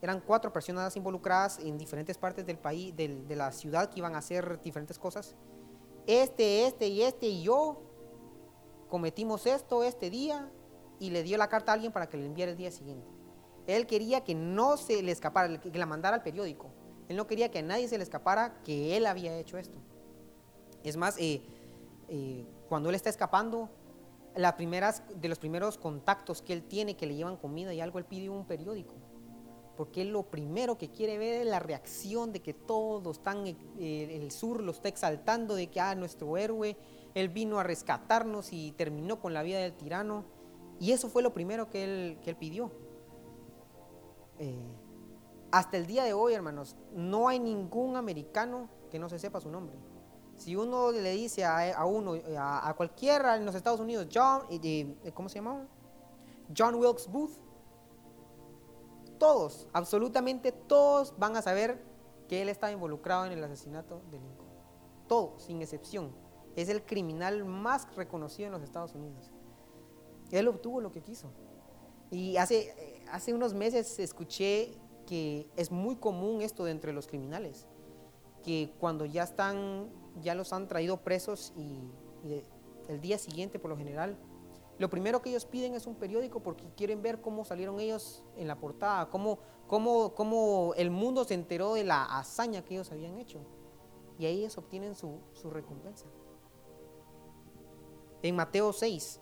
eran 0.00 0.20
cuatro 0.20 0.52
personas 0.52 0.96
involucradas 0.96 1.58
en 1.60 1.78
diferentes 1.78 2.18
partes 2.18 2.44
del 2.44 2.58
país, 2.58 2.94
de 2.96 3.36
la 3.36 3.52
ciudad, 3.52 3.88
que 3.88 4.00
iban 4.00 4.14
a 4.14 4.18
hacer 4.18 4.60
diferentes 4.60 4.98
cosas. 4.98 5.36
Este, 6.06 6.66
este 6.66 6.88
y 6.88 7.02
este 7.02 7.26
y 7.28 7.42
yo 7.42 7.80
cometimos 8.88 9.46
esto 9.46 9.84
este 9.84 10.10
día 10.10 10.50
y 10.98 11.10
le 11.10 11.22
dio 11.22 11.38
la 11.38 11.48
carta 11.48 11.70
a 11.70 11.74
alguien 11.74 11.92
para 11.92 12.08
que 12.08 12.16
le 12.16 12.26
enviara 12.26 12.50
el 12.50 12.58
día 12.58 12.72
siguiente. 12.72 13.06
Él 13.68 13.86
quería 13.86 14.24
que 14.24 14.34
no 14.34 14.76
se 14.76 15.02
le 15.02 15.12
escapara, 15.12 15.60
que 15.60 15.78
la 15.78 15.86
mandara 15.86 16.16
al 16.16 16.22
periódico. 16.22 16.71
Él 17.12 17.16
no 17.18 17.26
quería 17.26 17.50
que 17.50 17.58
a 17.58 17.62
nadie 17.62 17.88
se 17.88 17.98
le 17.98 18.04
escapara 18.04 18.62
que 18.64 18.96
él 18.96 19.04
había 19.04 19.38
hecho 19.38 19.58
esto. 19.58 19.78
Es 20.82 20.96
más, 20.96 21.18
eh, 21.18 21.42
eh, 22.08 22.46
cuando 22.70 22.88
él 22.88 22.94
está 22.94 23.10
escapando, 23.10 23.68
primeras, 24.56 25.02
de 25.14 25.28
los 25.28 25.38
primeros 25.38 25.76
contactos 25.76 26.40
que 26.40 26.54
él 26.54 26.62
tiene 26.62 26.96
que 26.96 27.04
le 27.06 27.14
llevan 27.14 27.36
comida 27.36 27.74
y 27.74 27.82
algo, 27.82 27.98
él 27.98 28.06
pide 28.06 28.30
un 28.30 28.46
periódico 28.46 28.94
porque 29.76 30.02
él 30.02 30.10
lo 30.10 30.22
primero 30.22 30.76
que 30.78 30.90
quiere 30.90 31.18
ver 31.18 31.42
es 31.42 31.46
la 31.46 31.58
reacción 31.58 32.32
de 32.32 32.40
que 32.40 32.54
todos 32.54 33.16
están, 33.16 33.46
eh, 33.46 34.20
el 34.22 34.30
sur 34.30 34.62
lo 34.62 34.70
está 34.70 34.88
exaltando, 34.88 35.54
de 35.54 35.68
que, 35.68 35.80
ah, 35.80 35.94
nuestro 35.94 36.36
héroe, 36.36 36.76
él 37.14 37.28
vino 37.28 37.58
a 37.58 37.62
rescatarnos 37.62 38.52
y 38.52 38.72
terminó 38.72 39.20
con 39.20 39.34
la 39.34 39.42
vida 39.42 39.58
del 39.58 39.72
tirano. 39.72 40.24
Y 40.78 40.92
eso 40.92 41.08
fue 41.08 41.22
lo 41.22 41.32
primero 41.32 41.70
que 41.70 41.84
él, 41.84 42.18
que 42.22 42.30
él 42.30 42.36
pidió. 42.36 42.70
Hasta 45.52 45.76
el 45.76 45.86
día 45.86 46.02
de 46.04 46.14
hoy, 46.14 46.32
hermanos, 46.32 46.76
no 46.92 47.28
hay 47.28 47.38
ningún 47.38 47.96
americano 47.96 48.70
que 48.90 48.98
no 48.98 49.10
se 49.10 49.18
sepa 49.18 49.38
su 49.38 49.50
nombre. 49.50 49.76
Si 50.36 50.56
uno 50.56 50.90
le 50.90 51.12
dice 51.12 51.44
a, 51.44 51.84
uno, 51.84 52.14
a, 52.38 52.72
cualquiera 52.74 53.36
en 53.36 53.44
los 53.44 53.54
Estados 53.54 53.78
Unidos, 53.78 54.08
John, 54.12 54.46
¿cómo 55.12 55.28
se 55.28 55.36
llamaba? 55.36 55.66
John 56.56 56.74
Wilkes 56.76 57.06
Booth, 57.06 57.38
todos, 59.18 59.68
absolutamente 59.74 60.52
todos 60.52 61.14
van 61.18 61.36
a 61.36 61.42
saber 61.42 61.84
que 62.28 62.40
él 62.40 62.48
está 62.48 62.72
involucrado 62.72 63.26
en 63.26 63.32
el 63.32 63.44
asesinato 63.44 64.00
de 64.10 64.18
Lincoln. 64.18 64.48
Todos, 65.06 65.42
sin 65.44 65.60
excepción. 65.60 66.12
Es 66.56 66.70
el 66.70 66.82
criminal 66.82 67.44
más 67.44 67.94
reconocido 67.94 68.46
en 68.46 68.52
los 68.52 68.62
Estados 68.62 68.94
Unidos. 68.94 69.30
Él 70.30 70.48
obtuvo 70.48 70.80
lo 70.80 70.90
que 70.90 71.02
quiso. 71.02 71.30
Y 72.10 72.36
hace, 72.38 73.04
hace 73.10 73.34
unos 73.34 73.54
meses 73.54 73.98
escuché 73.98 74.78
que 75.06 75.48
es 75.56 75.70
muy 75.70 75.96
común 75.96 76.42
esto 76.42 76.64
de 76.64 76.72
entre 76.72 76.92
los 76.92 77.06
criminales, 77.06 77.66
que 78.42 78.72
cuando 78.78 79.04
ya 79.04 79.22
están, 79.22 79.88
ya 80.20 80.34
los 80.34 80.52
han 80.52 80.68
traído 80.68 80.98
presos 80.98 81.52
y, 81.56 81.80
el 82.88 83.00
día 83.00 83.18
siguiente 83.18 83.58
por 83.58 83.70
lo 83.70 83.76
general, 83.76 84.16
lo 84.78 84.90
primero 84.90 85.22
que 85.22 85.30
ellos 85.30 85.44
piden 85.44 85.74
es 85.74 85.86
un 85.86 85.94
periódico 85.94 86.40
porque 86.40 86.64
quieren 86.76 87.02
ver 87.02 87.20
cómo 87.20 87.44
salieron 87.44 87.80
ellos 87.80 88.24
en 88.36 88.48
la 88.48 88.58
portada, 88.58 89.08
cómo, 89.10 89.38
cómo, 89.66 90.14
cómo 90.14 90.72
el 90.76 90.90
mundo 90.90 91.24
se 91.24 91.34
enteró 91.34 91.74
de 91.74 91.84
la 91.84 92.04
hazaña 92.04 92.64
que 92.64 92.74
ellos 92.74 92.90
habían 92.90 93.18
hecho. 93.18 93.40
Y 94.18 94.26
ahí 94.26 94.40
ellos 94.40 94.58
obtienen 94.58 94.94
su, 94.94 95.20
su 95.32 95.50
recompensa. 95.50 96.06
En 98.22 98.36
Mateo 98.36 98.72
6, 98.72 99.20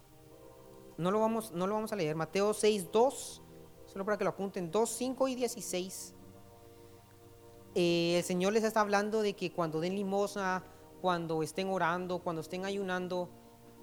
no 0.98 1.10
lo, 1.10 1.20
vamos, 1.20 1.52
no 1.52 1.66
lo 1.66 1.74
vamos 1.74 1.92
a 1.92 1.96
leer, 1.96 2.16
Mateo 2.16 2.52
6, 2.52 2.92
2 2.92 3.42
solo 3.92 4.04
para 4.04 4.16
que 4.16 4.24
lo 4.24 4.30
apunten, 4.30 4.70
2, 4.70 4.88
5 4.88 5.28
y 5.28 5.34
16. 5.34 6.14
Eh, 7.74 8.14
el 8.18 8.24
Señor 8.24 8.52
les 8.52 8.64
está 8.64 8.80
hablando 8.80 9.22
de 9.22 9.34
que 9.34 9.52
cuando 9.52 9.80
den 9.80 9.96
limosna, 9.96 10.64
cuando 11.00 11.42
estén 11.42 11.68
orando, 11.68 12.20
cuando 12.20 12.40
estén 12.40 12.64
ayunando, 12.64 13.28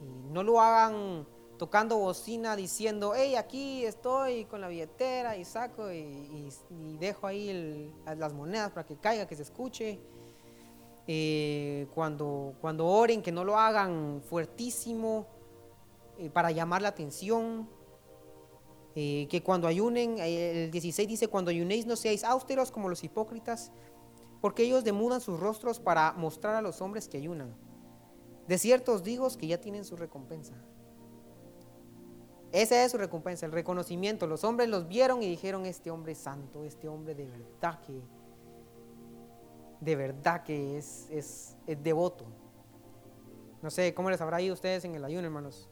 eh, 0.01 0.05
no 0.31 0.43
lo 0.43 0.61
hagan 0.61 1.27
tocando 1.57 1.97
bocina 1.97 2.55
diciendo, 2.55 3.13
hey, 3.15 3.35
aquí 3.35 3.83
estoy 3.83 4.45
con 4.45 4.61
la 4.61 4.67
billetera 4.67 5.35
y 5.35 5.43
saco 5.43 5.91
y, 5.91 6.49
dejo 6.99 7.27
ahí 7.27 7.93
las 8.17 8.33
monedas 8.33 8.71
para 8.71 8.85
que 8.85 8.95
caiga, 8.95 9.27
que 9.27 9.35
se 9.35 9.43
escuche. 9.43 9.99
Eh, 11.09 11.87
cuando, 11.95 12.53
cuando 12.61 12.85
oren, 12.85 13.21
que 13.21 13.31
no 13.31 13.43
lo 13.43 13.57
hagan 13.57 14.21
fuertísimo 14.21 15.25
para 16.33 16.51
llamar 16.51 16.81
la 16.81 16.89
atención. 16.89 17.67
Eh, 18.99 19.27
que 19.29 19.43
cuando 19.43 19.67
ayunen, 19.67 20.17
eh, 20.17 20.63
el 20.63 20.71
16 20.71 21.07
dice, 21.07 21.27
cuando 21.27 21.51
ayunéis 21.51 21.85
no 21.85 21.95
seáis 21.95 22.23
austeros 22.23 22.71
como 22.71 22.89
los 22.89 23.03
hipócritas, 23.03 23.71
porque 24.41 24.63
ellos 24.63 24.83
demudan 24.83 25.21
sus 25.21 25.39
rostros 25.39 25.79
para 25.79 26.13
mostrar 26.13 26.55
a 26.55 26.63
los 26.63 26.81
hombres 26.81 27.07
que 27.07 27.17
ayunan. 27.17 27.55
De 28.47 28.57
cierto 28.57 28.93
os 28.93 29.03
digo 29.03 29.27
que 29.37 29.45
ya 29.45 29.61
tienen 29.61 29.85
su 29.85 29.97
recompensa. 29.97 30.55
Esa 32.51 32.83
es 32.83 32.91
su 32.91 32.97
recompensa, 32.97 33.45
el 33.45 33.51
reconocimiento. 33.51 34.25
Los 34.25 34.43
hombres 34.43 34.67
los 34.67 34.87
vieron 34.87 35.21
y 35.21 35.27
dijeron, 35.27 35.67
este 35.67 35.91
hombre 35.91 36.13
es 36.13 36.17
santo, 36.17 36.63
este 36.63 36.87
hombre 36.87 37.13
de 37.13 37.27
verdad 37.27 37.79
que, 37.81 38.01
de 39.79 39.95
verdad 39.95 40.41
que 40.41 40.75
es, 40.75 41.07
es, 41.11 41.55
es 41.67 41.83
devoto. 41.83 42.25
No 43.61 43.69
sé, 43.69 43.93
¿cómo 43.93 44.09
les 44.09 44.21
habrá 44.21 44.41
ido 44.41 44.55
ustedes 44.55 44.85
en 44.85 44.95
el 44.95 45.05
ayuno, 45.05 45.27
hermanos? 45.27 45.69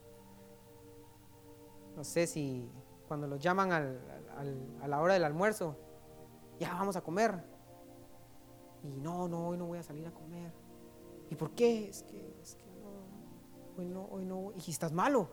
No 1.95 2.03
sé 2.03 2.27
si 2.27 2.69
cuando 3.07 3.27
los 3.27 3.39
llaman 3.39 3.71
a 3.71 4.87
la 4.87 5.01
hora 5.01 5.13
del 5.13 5.23
almuerzo, 5.23 5.77
ya 6.59 6.73
vamos 6.73 6.95
a 6.95 7.01
comer. 7.01 7.43
Y 8.83 8.99
no, 8.99 9.27
no, 9.27 9.49
hoy 9.49 9.57
no 9.57 9.65
voy 9.65 9.79
a 9.79 9.83
salir 9.83 10.07
a 10.07 10.11
comer. 10.11 10.51
¿Y 11.29 11.35
por 11.35 11.51
qué? 11.51 11.89
Es 11.89 12.03
que, 12.03 12.37
es 12.41 12.55
que 12.55 12.65
no, 12.65 13.77
hoy 13.77 13.85
no, 13.87 14.05
hoy 14.05 14.25
no. 14.25 14.51
¿Y 14.55 14.69
estás 14.69 14.91
malo? 14.91 15.29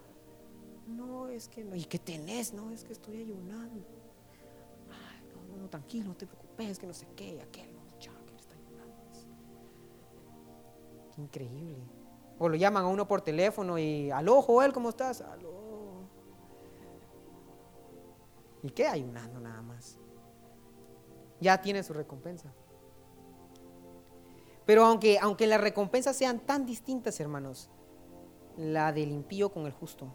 No, 0.86 1.28
es 1.28 1.48
que 1.48 1.64
no. 1.64 1.76
¿Y 1.76 1.84
qué 1.84 1.98
tenés? 1.98 2.52
No, 2.52 2.70
es 2.70 2.84
que 2.84 2.92
estoy 2.92 3.18
ayunando. 3.18 3.84
Ay, 4.90 5.22
no, 5.50 5.56
no, 5.62 5.68
tranquilo, 5.68 6.08
no 6.08 6.16
te 6.16 6.26
preocupes, 6.26 6.70
es 6.70 6.78
que 6.78 6.86
no 6.86 6.94
sé 6.94 7.06
qué, 7.14 7.40
aquel, 7.42 7.74
no, 7.74 7.82
ya, 8.00 8.12
que 8.26 8.34
está 8.36 8.54
ayunando. 8.54 9.02
Qué 11.14 11.20
increíble. 11.20 11.84
O 12.38 12.48
lo 12.48 12.56
llaman 12.56 12.84
a 12.84 12.88
uno 12.88 13.06
por 13.06 13.20
teléfono 13.20 13.78
y, 13.78 14.10
aló, 14.10 14.42
Joel, 14.42 14.72
¿cómo 14.72 14.88
estás? 14.88 15.20
Aló, 15.20 15.51
¿Y 18.62 18.70
qué? 18.70 18.86
Ayunando 18.86 19.40
nada 19.40 19.62
más. 19.62 19.98
Ya 21.40 21.60
tiene 21.60 21.82
su 21.82 21.92
recompensa. 21.92 22.52
Pero 24.64 24.84
aunque, 24.84 25.18
aunque 25.20 25.46
las 25.46 25.60
recompensas 25.60 26.16
sean 26.16 26.40
tan 26.40 26.64
distintas, 26.64 27.18
hermanos, 27.18 27.68
la 28.56 28.92
del 28.92 29.10
impío 29.10 29.52
con 29.52 29.66
el 29.66 29.72
justo, 29.72 30.12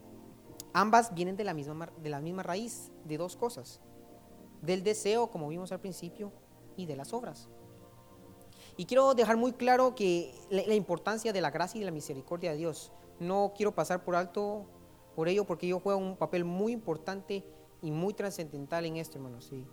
ambas 0.73 1.13
vienen 1.13 1.35
de 1.35 1.43
la 1.43 1.53
misma, 1.53 1.91
de 2.01 2.09
la 2.09 2.21
misma 2.21 2.43
raíz, 2.43 2.91
de 3.03 3.17
dos 3.17 3.35
cosas. 3.35 3.81
Del 4.61 4.83
deseo, 4.83 5.29
como 5.29 5.49
vimos 5.49 5.71
al 5.71 5.81
principio, 5.81 6.31
y 6.77 6.85
de 6.85 6.95
las 6.95 7.11
obras. 7.11 7.49
Y 8.77 8.85
quiero 8.85 9.13
dejar 9.15 9.35
muy 9.37 9.53
claro 9.53 9.95
que 9.95 10.33
la, 10.49 10.61
la 10.65 10.75
importancia 10.75 11.33
de 11.33 11.41
la 11.41 11.51
gracia 11.51 11.77
y 11.77 11.81
de 11.81 11.87
la 11.87 11.91
misericordia 11.91 12.51
de 12.51 12.57
Dios. 12.57 12.93
No 13.19 13.51
quiero 13.55 13.73
pasar 13.73 14.03
por 14.03 14.15
alto 14.15 14.65
por 15.15 15.27
ello 15.27 15.45
porque 15.45 15.65
ello 15.65 15.79
juega 15.79 15.97
un 15.97 16.15
papel 16.15 16.45
muy 16.45 16.71
importante 16.71 17.43
y 17.81 17.91
muy 17.91 18.13
trascendental 18.13 18.85
en 18.85 18.97
esto, 18.97 19.17
hermanos. 19.17 19.45
Sí. 19.45 19.65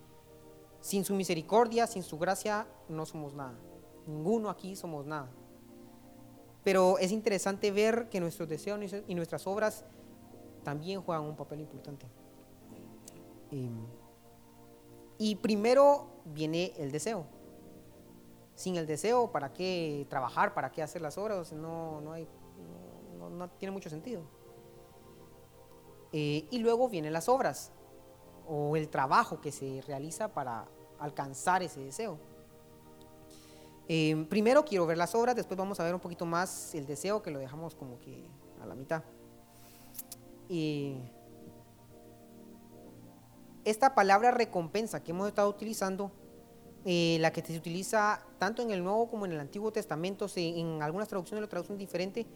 Sin 0.80 1.04
su 1.04 1.14
misericordia, 1.14 1.86
sin 1.86 2.02
su 2.02 2.18
gracia, 2.18 2.66
no 2.88 3.06
somos 3.06 3.34
nada. 3.34 3.58
Ninguno 4.06 4.50
aquí 4.50 4.76
somos 4.76 5.06
nada. 5.06 5.30
Pero 6.62 6.98
es 6.98 7.12
interesante 7.12 7.70
ver 7.70 8.08
que 8.08 8.20
nuestros 8.20 8.48
deseos 8.48 8.80
y 9.06 9.14
nuestras 9.14 9.46
obras 9.46 9.84
también 10.62 11.02
juegan 11.02 11.24
un 11.24 11.36
papel 11.36 11.60
importante. 11.60 12.06
Y, 15.18 15.36
primero 15.36 16.08
viene 16.24 16.72
el 16.76 16.90
deseo. 16.90 17.26
Sin 18.54 18.76
el 18.76 18.86
deseo, 18.86 19.30
¿para 19.30 19.52
qué 19.52 20.06
trabajar? 20.08 20.54
¿Para 20.54 20.72
qué 20.72 20.82
hacer 20.82 21.02
las 21.02 21.18
obras? 21.18 21.52
No, 21.52 22.00
no, 22.00 22.12
hay, 22.12 22.26
no, 23.18 23.48
tiene 23.50 23.72
mucho 23.72 23.90
sentido. 23.90 24.22
Eh, 26.12 26.46
y 26.50 26.58
luego 26.58 26.88
vienen 26.88 27.12
las 27.12 27.28
obras 27.28 27.72
o 28.48 28.76
el 28.76 28.88
trabajo 28.88 29.40
que 29.40 29.52
se 29.52 29.82
realiza 29.86 30.28
para 30.28 30.66
alcanzar 30.98 31.62
ese 31.62 31.80
deseo. 31.80 32.18
Eh, 33.88 34.26
primero 34.30 34.64
quiero 34.64 34.86
ver 34.86 34.96
las 34.96 35.14
obras, 35.14 35.36
después 35.36 35.58
vamos 35.58 35.78
a 35.78 35.84
ver 35.84 35.94
un 35.94 36.00
poquito 36.00 36.24
más 36.24 36.74
el 36.74 36.86
deseo 36.86 37.22
que 37.22 37.30
lo 37.30 37.38
dejamos 37.38 37.74
como 37.74 37.98
que 38.00 38.26
a 38.62 38.66
la 38.66 38.74
mitad. 38.74 39.02
esta 43.64 43.94
palabra 43.94 44.30
recompensa 44.30 45.02
que 45.02 45.10
hemos 45.12 45.28
estado 45.28 45.48
utilizando, 45.48 46.12
eh, 46.84 47.16
la 47.20 47.32
que 47.32 47.40
se 47.40 47.56
utiliza 47.56 48.22
tanto 48.38 48.60
en 48.62 48.70
el 48.70 48.84
Nuevo 48.84 49.08
como 49.08 49.24
en 49.24 49.32
el 49.32 49.40
Antiguo 49.40 49.72
Testamento, 49.72 50.26
en 50.36 50.82
algunas 50.82 51.08
traducciones 51.08 51.40
lo 51.40 51.48
traducen 51.48 51.78
diferente, 51.78 52.26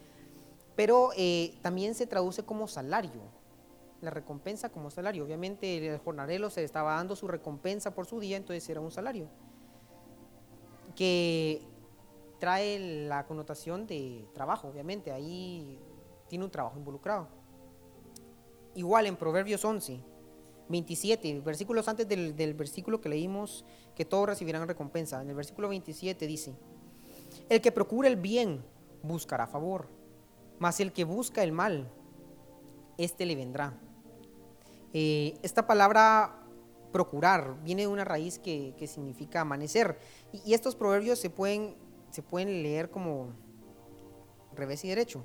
pero 0.75 1.11
eh, 1.17 1.59
también 1.61 1.95
se 1.95 2.07
traduce 2.07 2.43
como 2.45 2.67
salario 2.67 3.38
la 4.01 4.11
recompensa 4.11 4.71
como 4.71 4.91
salario. 4.91 5.25
Obviamente 5.25 5.95
el 5.95 5.99
jornalero 5.99 6.51
se 6.51 6.65
estaba 6.65 6.95
dando 6.95 7.17
su 7.17 7.29
recompensa 7.29 7.95
por 7.95 8.07
su 8.07 8.21
día, 8.21 8.37
entonces 8.37 8.69
era 8.69 8.81
un 8.81 8.91
salario. 8.91 9.29
Que 10.95 11.63
trae 12.39 13.07
la 13.07 13.27
connotación 13.27 13.87
de 13.87 14.27
trabajo, 14.33 14.69
obviamente, 14.69 15.13
ahí 15.13 15.79
tiene 16.29 16.45
un 16.45 16.51
trabajo 16.51 16.79
involucrado. 16.79 17.29
Igual 18.75 19.07
en 19.07 19.17
Proverbios 19.17 19.65
11, 19.65 20.01
27, 20.69 21.41
versículos 21.41 21.89
antes 21.89 22.09
del, 22.09 22.37
del 22.37 22.55
versículo 22.55 23.01
que 23.01 23.09
leímos, 23.09 23.65
que 23.97 24.05
todos 24.05 24.29
recibirán 24.29 24.69
recompensa. 24.69 25.21
En 25.21 25.29
el 25.29 25.35
versículo 25.35 25.69
27 25.69 26.27
dice, 26.27 26.55
el 27.49 27.61
que 27.61 27.73
procura 27.73 28.09
el 28.09 28.17
bien 28.17 28.65
buscará 29.03 29.47
favor, 29.47 29.89
mas 30.59 30.81
el 30.81 30.93
que 30.93 31.05
busca 31.05 31.43
el 31.43 31.53
mal, 31.53 31.91
éste 32.99 33.27
le 33.27 33.35
vendrá. 33.35 33.79
Eh, 34.93 35.39
esta 35.43 35.67
palabra 35.67 36.35
procurar 36.93 37.63
viene 37.63 37.83
de 37.83 37.89
una 37.89 38.05
raíz 38.05 38.39
que, 38.39 38.75
significa 38.87 39.43
amanecer. 39.43 39.99
Y, 40.33 40.55
estos 40.55 40.75
proverbios 40.75 41.19
se 41.19 41.31
pueden, 41.31 41.77
se 42.11 42.23
pueden 42.23 42.63
leer 42.63 42.91
como 42.91 43.33
revés 44.55 44.85
y 44.85 44.89
derecho. 44.89 45.25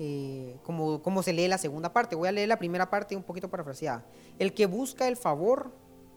Eh, 0.00 0.56
como, 0.62 1.02
como 1.02 1.24
se 1.24 1.32
lee 1.32 1.48
la 1.48 1.58
segunda 1.58 1.92
parte. 1.92 2.14
Voy 2.14 2.28
a 2.28 2.32
leer 2.32 2.48
la 2.48 2.58
primera 2.58 2.88
parte 2.88 3.16
un 3.16 3.24
poquito 3.24 3.50
parafraseada. 3.50 4.06
El 4.38 4.54
que 4.54 4.66
busca 4.66 5.08
el 5.08 5.16
favor 5.16 5.72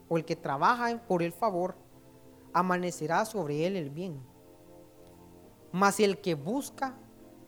o 0.08 0.18
el 0.18 0.24
que 0.24 0.36
trabaja 0.36 1.02
por 1.08 1.22
el 1.22 1.32
favor, 1.32 1.74
amanecerá 2.52 3.24
sobre 3.24 3.66
él 3.66 3.76
el 3.76 3.90
bien. 3.90 4.22
Mas 5.72 6.00
el 6.00 6.18
que 6.18 6.34
busca 6.34 6.98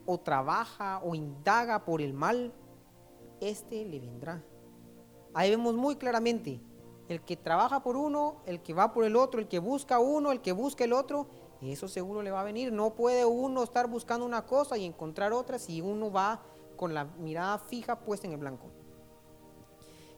o 0.05 0.19
trabaja 0.19 0.99
o 1.03 1.13
indaga 1.13 1.85
por 1.85 2.01
el 2.01 2.13
mal, 2.13 2.53
éste 3.39 3.85
le 3.85 3.99
vendrá. 3.99 4.43
Ahí 5.35 5.49
vemos 5.49 5.75
muy 5.75 5.97
claramente 5.97 6.61
el 7.09 7.21
que 7.21 7.35
trabaja 7.35 7.83
por 7.83 7.97
uno, 7.97 8.37
el 8.45 8.61
que 8.61 8.73
va 8.73 8.93
por 8.93 9.03
el 9.03 9.17
otro, 9.17 9.41
el 9.41 9.47
que 9.47 9.59
busca 9.59 9.99
uno, 9.99 10.31
el 10.31 10.41
que 10.41 10.53
busca 10.53 10.85
el 10.85 10.93
otro, 10.93 11.27
eso 11.61 11.89
seguro 11.89 12.21
le 12.21 12.31
va 12.31 12.39
a 12.39 12.43
venir. 12.45 12.71
No 12.71 12.95
puede 12.95 13.25
uno 13.25 13.61
estar 13.61 13.87
buscando 13.87 14.25
una 14.25 14.45
cosa 14.45 14.77
y 14.77 14.85
encontrar 14.85 15.33
otra 15.33 15.59
si 15.59 15.81
uno 15.81 16.09
va 16.09 16.41
con 16.77 16.93
la 16.93 17.03
mirada 17.03 17.57
fija 17.57 17.99
puesta 17.99 18.27
en 18.27 18.33
el 18.33 18.39
blanco. 18.39 18.71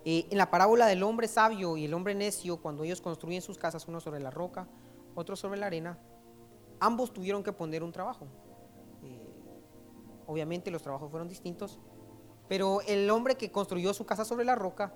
Eh, 0.05 0.27
en 0.29 0.37
la 0.37 0.51
parábola 0.51 0.85
del 0.85 1.01
hombre 1.01 1.27
sabio 1.27 1.77
y 1.77 1.85
el 1.85 1.95
hombre 1.95 2.13
necio, 2.13 2.61
cuando 2.61 2.83
ellos 2.83 3.01
construyen 3.01 3.41
sus 3.41 3.57
casas, 3.57 3.87
uno 3.87 3.99
sobre 3.99 4.19
la 4.19 4.29
roca, 4.29 4.67
otro 5.15 5.35
sobre 5.35 5.59
la 5.59 5.65
arena, 5.65 5.97
ambos 6.79 7.11
tuvieron 7.11 7.43
que 7.43 7.51
poner 7.51 7.83
un 7.83 7.91
trabajo. 7.91 8.27
Eh, 9.03 9.27
obviamente 10.27 10.69
los 10.69 10.83
trabajos 10.83 11.09
fueron 11.09 11.27
distintos, 11.27 11.79
pero 12.47 12.81
el 12.81 13.09
hombre 13.09 13.35
que 13.35 13.51
construyó 13.51 13.95
su 13.95 14.05
casa 14.05 14.23
sobre 14.23 14.45
la 14.45 14.55
roca 14.55 14.93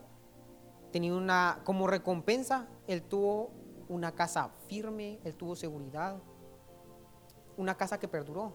tenía 0.92 1.14
una, 1.14 1.62
como 1.64 1.88
recompensa, 1.88 2.68
él 2.88 3.04
tuvo 3.04 3.52
una 3.88 4.14
casa 4.14 4.52
firme, 4.68 5.20
él 5.24 5.36
tuvo 5.36 5.56
seguridad, 5.56 6.22
una 7.58 7.76
casa 7.76 8.00
que 8.00 8.08
perduró, 8.08 8.54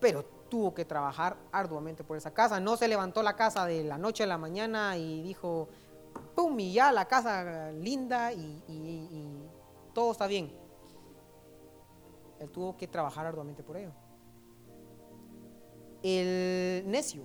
pero 0.00 0.24
tuvo 0.24 0.74
que 0.74 0.84
trabajar 0.84 1.36
arduamente 1.50 2.04
por 2.04 2.16
esa 2.16 2.32
casa. 2.32 2.60
No 2.60 2.76
se 2.76 2.88
levantó 2.88 3.22
la 3.22 3.36
casa 3.36 3.66
de 3.66 3.84
la 3.84 3.98
noche 3.98 4.24
a 4.24 4.26
la 4.26 4.38
mañana 4.38 4.96
y 4.96 5.22
dijo, 5.22 5.68
¡pum! 6.34 6.58
Y 6.60 6.72
ya 6.72 6.92
la 6.92 7.06
casa 7.06 7.72
linda 7.72 8.32
y, 8.32 8.62
y 8.68 9.48
todo 9.92 10.12
está 10.12 10.26
bien. 10.26 10.52
Él 12.40 12.50
tuvo 12.50 12.76
que 12.76 12.86
trabajar 12.86 13.26
arduamente 13.26 13.62
por 13.62 13.76
ello. 13.76 13.92
El 16.02 16.84
necio, 16.86 17.22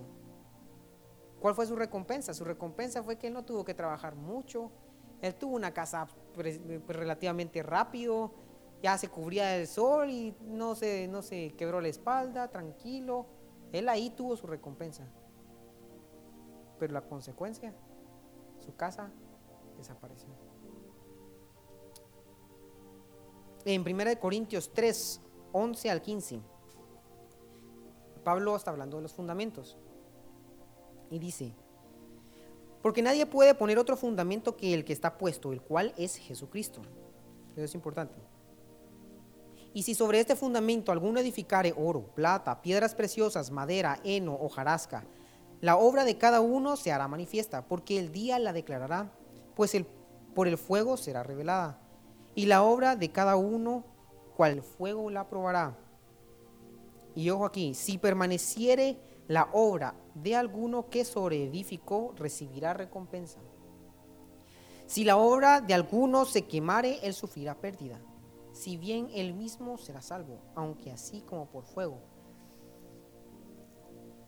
¿cuál 1.40 1.56
fue 1.56 1.66
su 1.66 1.76
recompensa? 1.76 2.34
Su 2.34 2.44
recompensa 2.44 3.04
fue 3.04 3.18
que 3.18 3.28
él 3.28 3.34
no 3.34 3.44
tuvo 3.44 3.64
que 3.64 3.74
trabajar 3.74 4.16
mucho, 4.16 4.72
él 5.22 5.36
tuvo 5.36 5.56
una 5.56 5.74
casa 5.74 6.08
relativamente 6.88 7.62
rápido, 7.64 8.32
ya 8.82 8.98
se 8.98 9.10
cubría 9.10 9.48
del 9.48 9.68
sol 9.68 10.10
y 10.10 10.36
no 10.42 10.76
se, 10.76 11.08
no 11.08 11.22
se 11.22 11.52
quebró 11.58 11.82
la 11.82 11.90
espalda, 11.90 12.48
tranquilo. 12.50 13.26
Él 13.74 13.90
ahí 13.90 14.10
tuvo 14.12 14.36
su 14.38 14.48
recompensa. 14.48 15.06
Pero 16.80 16.94
la 16.94 17.02
consecuencia, 17.02 17.74
su 18.60 18.76
casa 18.76 19.12
desapareció. 19.78 20.30
En 23.66 23.82
1 23.82 24.20
Corintios 24.22 24.72
3, 24.74 25.22
11 25.52 25.90
al 25.90 26.02
15, 26.02 26.42
Pablo 28.24 28.56
está 28.56 28.72
hablando 28.72 28.98
de 28.98 29.04
los 29.04 29.14
fundamentos. 29.14 29.78
Y 31.10 31.20
dice, 31.20 31.54
porque 32.82 33.02
nadie 33.02 33.26
puede 33.26 33.56
poner 33.56 33.78
otro 33.78 33.98
fundamento 33.98 34.56
que 34.56 34.74
el 34.74 34.86
que 34.86 34.94
está 34.94 35.18
puesto, 35.18 35.52
el 35.52 35.62
cual 35.62 35.94
es 35.98 36.16
Jesucristo. 36.16 36.82
Eso 37.56 37.66
es 37.66 37.76
importante. 37.76 38.16
Y 39.74 39.84
si 39.84 39.94
sobre 39.94 40.20
este 40.20 40.36
fundamento 40.36 40.92
alguno 40.92 41.20
edificare 41.20 41.74
oro, 41.78 42.02
plata, 42.16 42.62
piedras 42.62 42.96
preciosas, 42.96 43.52
madera, 43.52 44.00
heno, 44.04 44.34
hojarasca, 44.34 45.04
la 45.62 45.78
obra 45.78 46.06
de 46.06 46.18
cada 46.18 46.42
uno 46.42 46.78
se 46.78 46.92
hará 46.92 47.08
manifiesta, 47.08 47.68
porque 47.68 48.00
el 48.00 48.12
día 48.12 48.40
la 48.40 48.54
declarará, 48.54 49.12
pues 49.56 49.76
el, 49.76 49.86
por 50.34 50.48
el 50.48 50.58
fuego 50.58 50.96
será 50.96 51.22
revelada. 51.22 51.80
Y 52.34 52.46
la 52.46 52.64
obra 52.64 52.96
de 52.96 53.12
cada 53.12 53.36
uno, 53.36 53.84
cual 54.38 54.62
fuego 54.62 55.10
la 55.10 55.28
probará. 55.28 55.78
Y 57.14 57.30
ojo 57.30 57.46
aquí, 57.46 57.74
si 57.76 57.98
permaneciere 57.98 58.98
la 59.30 59.48
obra 59.54 59.96
de 60.14 60.36
alguno 60.36 60.90
que 60.90 61.06
sobre 61.06 61.46
edificó, 61.46 62.14
recibirá 62.18 62.74
recompensa. 62.74 63.40
Si 64.88 65.06
la 65.06 65.16
obra 65.16 65.62
de 65.62 65.74
alguno 65.74 66.26
se 66.26 66.46
quemare, 66.46 67.00
él 67.04 67.14
sufrirá 67.14 67.56
pérdida 67.56 68.02
si 68.60 68.76
bien 68.76 69.10
él 69.14 69.34
mismo 69.34 69.78
será 69.78 70.02
salvo, 70.02 70.42
aunque 70.54 70.92
así 70.92 71.22
como 71.22 71.46
por 71.46 71.64
fuego. 71.64 72.00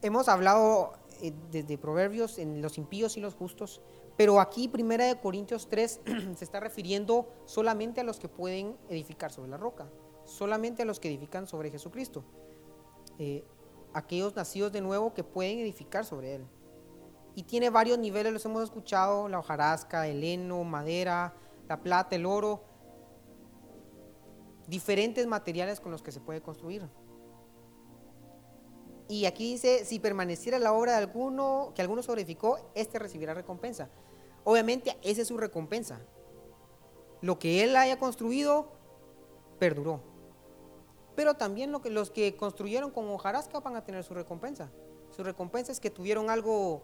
Hemos 0.01 0.29
hablado 0.29 0.93
eh, 1.21 1.33
desde 1.51 1.77
Proverbios 1.77 2.39
en 2.39 2.61
los 2.61 2.77
impíos 2.77 3.17
y 3.17 3.19
los 3.19 3.35
justos, 3.35 3.81
pero 4.17 4.39
aquí 4.39 4.67
Primera 4.67 5.05
de 5.05 5.19
Corintios 5.19 5.67
3 5.67 6.01
se 6.37 6.45
está 6.45 6.59
refiriendo 6.61 7.27
solamente 7.45 8.01
a 8.01 8.03
los 8.03 8.19
que 8.19 8.29
pueden 8.29 8.77
edificar 8.89 9.31
sobre 9.31 9.49
la 9.49 9.57
roca, 9.57 9.89
solamente 10.25 10.83
a 10.83 10.85
los 10.85 10.99
que 10.99 11.09
edifican 11.09 11.45
sobre 11.45 11.69
Jesucristo, 11.69 12.23
eh, 13.19 13.43
aquellos 13.93 14.35
nacidos 14.35 14.71
de 14.71 14.81
nuevo 14.81 15.13
que 15.13 15.23
pueden 15.23 15.59
edificar 15.59 16.05
sobre 16.05 16.35
Él. 16.35 16.47
Y 17.35 17.43
tiene 17.43 17.69
varios 17.69 17.97
niveles, 17.97 18.33
los 18.33 18.45
hemos 18.45 18.63
escuchado, 18.63 19.29
la 19.29 19.39
hojarasca, 19.39 20.07
el 20.07 20.23
heno, 20.23 20.63
madera, 20.63 21.33
la 21.67 21.81
plata, 21.81 22.15
el 22.15 22.25
oro, 22.25 22.63
diferentes 24.67 25.25
materiales 25.27 25.79
con 25.79 25.91
los 25.91 26.01
que 26.01 26.11
se 26.11 26.19
puede 26.19 26.41
construir. 26.41 26.87
Y 29.07 29.25
aquí 29.25 29.51
dice, 29.51 29.83
si 29.83 29.99
permaneciera 29.99 30.59
la 30.59 30.73
obra 30.73 30.93
de 30.93 30.99
alguno, 30.99 31.73
que 31.75 31.81
alguno 31.81 32.01
sobreficó, 32.01 32.71
este 32.75 32.97
recibirá 32.97 33.33
recompensa. 33.33 33.89
Obviamente, 34.43 34.97
esa 35.01 35.21
es 35.21 35.27
su 35.27 35.37
recompensa. 35.37 35.99
Lo 37.21 37.37
que 37.37 37.63
él 37.63 37.75
haya 37.75 37.99
construido, 37.99 38.71
perduró. 39.59 40.10
Pero 41.21 41.35
también 41.35 41.71
lo 41.71 41.83
que, 41.83 41.91
los 41.91 42.09
que 42.09 42.35
construyeron 42.35 42.89
con 42.89 43.07
hojarasca 43.07 43.59
van 43.59 43.75
a 43.75 43.83
tener 43.83 44.03
su 44.03 44.15
recompensa. 44.15 44.71
Su 45.11 45.23
recompensa 45.23 45.71
es 45.71 45.79
que 45.79 45.91
tuvieron 45.91 46.31
algo, 46.31 46.81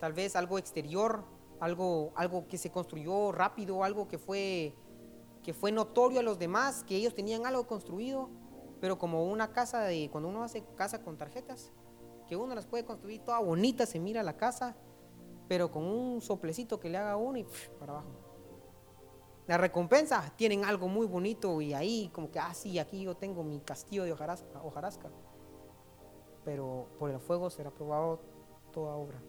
tal 0.00 0.12
vez 0.12 0.34
algo 0.34 0.58
exterior, 0.58 1.22
algo, 1.60 2.10
algo 2.16 2.48
que 2.48 2.58
se 2.58 2.72
construyó 2.72 3.30
rápido, 3.30 3.84
algo 3.84 4.08
que 4.08 4.18
fue 4.18 4.74
que 5.44 5.54
fue 5.54 5.70
notorio 5.70 6.18
a 6.18 6.24
los 6.24 6.36
demás 6.36 6.82
que 6.82 6.96
ellos 6.96 7.14
tenían 7.14 7.46
algo 7.46 7.68
construido, 7.68 8.28
pero 8.80 8.98
como 8.98 9.24
una 9.30 9.52
casa 9.52 9.82
de, 9.82 10.08
cuando 10.10 10.28
uno 10.28 10.42
hace 10.42 10.64
casa 10.74 11.04
con 11.04 11.16
tarjetas, 11.16 11.70
que 12.26 12.34
uno 12.34 12.56
las 12.56 12.66
puede 12.66 12.84
construir 12.84 13.20
toda 13.20 13.38
bonita, 13.38 13.86
se 13.86 14.00
mira 14.00 14.24
la 14.24 14.36
casa, 14.36 14.74
pero 15.46 15.70
con 15.70 15.84
un 15.84 16.20
soplecito 16.20 16.80
que 16.80 16.90
le 16.90 16.98
haga 16.98 17.16
uno 17.16 17.38
y 17.38 17.46
para 17.78 17.92
abajo. 17.92 18.29
La 19.50 19.58
recompensa, 19.58 20.32
tienen 20.36 20.64
algo 20.64 20.86
muy 20.86 21.08
bonito 21.08 21.60
y 21.60 21.74
ahí 21.74 22.08
como 22.14 22.30
que, 22.30 22.38
ah, 22.38 22.54
sí, 22.54 22.78
aquí 22.78 23.02
yo 23.02 23.16
tengo 23.16 23.42
mi 23.42 23.58
castillo 23.58 24.04
de 24.04 24.12
hojarasca, 24.12 25.10
pero 26.44 26.86
por 27.00 27.10
el 27.10 27.18
fuego 27.18 27.50
será 27.50 27.72
probado 27.72 28.20
toda 28.72 28.94
obra. 28.94 29.20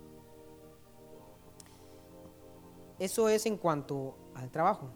Eso 3.00 3.30
es 3.30 3.48
en 3.48 3.58
cuanto 3.58 4.14
al 4.36 4.52
trabajo 4.52 4.92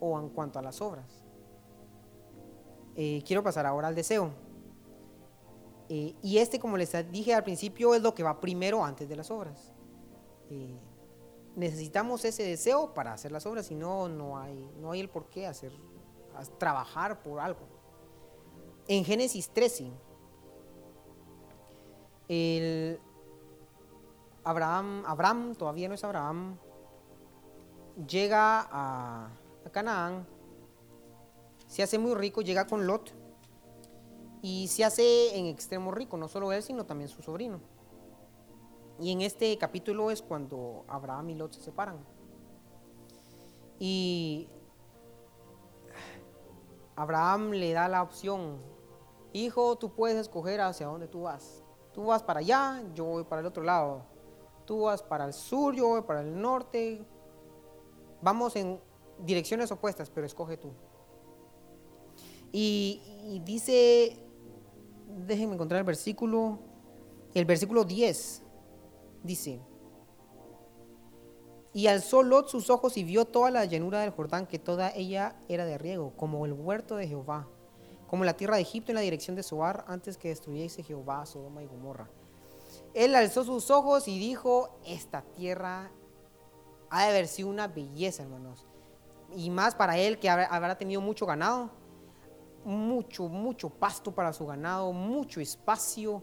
o 0.00 0.18
en 0.18 0.30
cuanto 0.30 0.58
a 0.58 0.62
las 0.62 0.80
obras. 0.80 1.22
Eh, 2.96 3.22
quiero 3.26 3.42
pasar 3.42 3.66
ahora 3.66 3.88
al 3.88 3.94
deseo. 3.94 4.30
Eh, 5.90 6.14
y 6.22 6.38
este, 6.38 6.58
como 6.58 6.78
les 6.78 6.94
dije 7.12 7.34
al 7.34 7.44
principio, 7.44 7.94
es 7.94 8.00
lo 8.00 8.14
que 8.14 8.22
va 8.22 8.40
primero 8.40 8.82
antes 8.82 9.06
de 9.06 9.16
las 9.16 9.30
obras. 9.30 9.70
Eh, 10.48 10.78
necesitamos 11.56 12.24
ese 12.24 12.42
deseo 12.42 12.94
para 12.94 13.12
hacer 13.12 13.32
las 13.32 13.46
obras, 13.46 13.66
si 13.66 13.74
no, 13.74 14.08
no 14.08 14.38
hay, 14.38 14.70
no 14.80 14.92
hay 14.92 15.00
el 15.00 15.08
por 15.08 15.28
qué 15.28 15.46
hacer, 15.46 15.72
trabajar 16.58 17.22
por 17.22 17.40
algo. 17.40 17.60
En 18.88 19.04
Génesis 19.04 19.48
13, 19.50 19.90
el 22.28 23.00
Abraham, 24.42 25.04
Abraham, 25.06 25.54
todavía 25.54 25.88
no 25.88 25.94
es 25.94 26.04
Abraham, 26.04 26.58
llega 28.08 28.60
a, 28.70 29.30
a 29.64 29.70
Canaán, 29.70 30.26
se 31.66 31.82
hace 31.82 31.98
muy 31.98 32.14
rico, 32.14 32.42
llega 32.42 32.66
con 32.66 32.86
Lot 32.86 33.14
y 34.42 34.68
se 34.68 34.84
hace 34.84 35.38
en 35.38 35.46
extremo 35.46 35.90
rico, 35.92 36.16
no 36.16 36.28
solo 36.28 36.52
él, 36.52 36.62
sino 36.62 36.84
también 36.84 37.08
su 37.08 37.22
sobrino. 37.22 37.60
Y 39.00 39.10
en 39.10 39.22
este 39.22 39.56
capítulo 39.58 40.10
es 40.10 40.22
cuando 40.22 40.84
Abraham 40.88 41.30
y 41.30 41.34
Lot 41.34 41.52
se 41.52 41.60
separan. 41.60 41.98
Y 43.78 44.48
Abraham 46.96 47.50
le 47.50 47.72
da 47.72 47.88
la 47.88 48.02
opción, 48.02 48.58
hijo, 49.32 49.76
tú 49.76 49.92
puedes 49.92 50.16
escoger 50.16 50.60
hacia 50.60 50.86
dónde 50.86 51.08
tú 51.08 51.22
vas. 51.22 51.62
Tú 51.92 52.06
vas 52.06 52.22
para 52.22 52.40
allá, 52.40 52.82
yo 52.94 53.04
voy 53.04 53.24
para 53.24 53.40
el 53.40 53.46
otro 53.46 53.64
lado. 53.64 54.02
Tú 54.64 54.82
vas 54.82 55.02
para 55.02 55.24
el 55.24 55.32
sur, 55.32 55.74
yo 55.74 55.88
voy 55.88 56.02
para 56.02 56.20
el 56.20 56.40
norte. 56.40 57.04
Vamos 58.22 58.56
en 58.56 58.80
direcciones 59.18 59.70
opuestas, 59.70 60.08
pero 60.10 60.26
escoge 60.26 60.56
tú. 60.56 60.70
Y, 62.52 63.40
dice, 63.44 64.16
déjenme 65.26 65.54
encontrar 65.54 65.80
el 65.80 65.84
versículo, 65.84 66.60
el 67.34 67.44
versículo 67.44 67.82
10 67.82 68.43
dice, 69.24 69.60
Y 71.72 71.88
alzó 71.88 72.22
Lot 72.22 72.48
sus 72.48 72.70
ojos 72.70 72.96
y 72.96 73.02
vio 73.02 73.24
toda 73.24 73.50
la 73.50 73.64
llanura 73.64 74.00
del 74.00 74.10
Jordán, 74.10 74.46
que 74.46 74.60
toda 74.60 74.90
ella 74.94 75.34
era 75.48 75.64
de 75.64 75.76
riego, 75.76 76.12
como 76.16 76.46
el 76.46 76.52
huerto 76.52 76.94
de 76.94 77.08
Jehová, 77.08 77.48
como 78.06 78.24
la 78.24 78.36
tierra 78.36 78.54
de 78.54 78.62
Egipto 78.62 78.92
en 78.92 78.96
la 78.96 79.00
dirección 79.00 79.34
de 79.34 79.42
Soar, 79.42 79.84
antes 79.88 80.16
que 80.16 80.28
destruyese 80.28 80.84
Jehová 80.84 81.26
Sodoma 81.26 81.64
y 81.64 81.66
Gomorra. 81.66 82.08
Él 82.92 83.16
alzó 83.16 83.42
sus 83.42 83.72
ojos 83.72 84.06
y 84.06 84.18
dijo, 84.20 84.78
esta 84.86 85.22
tierra 85.22 85.90
ha 86.90 87.02
de 87.02 87.10
haber 87.10 87.26
sido 87.26 87.48
una 87.48 87.66
belleza, 87.66 88.22
hermanos. 88.22 88.66
Y 89.34 89.50
más 89.50 89.74
para 89.74 89.98
él 89.98 90.20
que 90.20 90.30
habrá 90.30 90.78
tenido 90.78 91.00
mucho 91.00 91.26
ganado, 91.26 91.70
mucho, 92.64 93.28
mucho 93.28 93.68
pasto 93.68 94.14
para 94.14 94.32
su 94.32 94.46
ganado, 94.46 94.92
mucho 94.92 95.40
espacio 95.40 96.22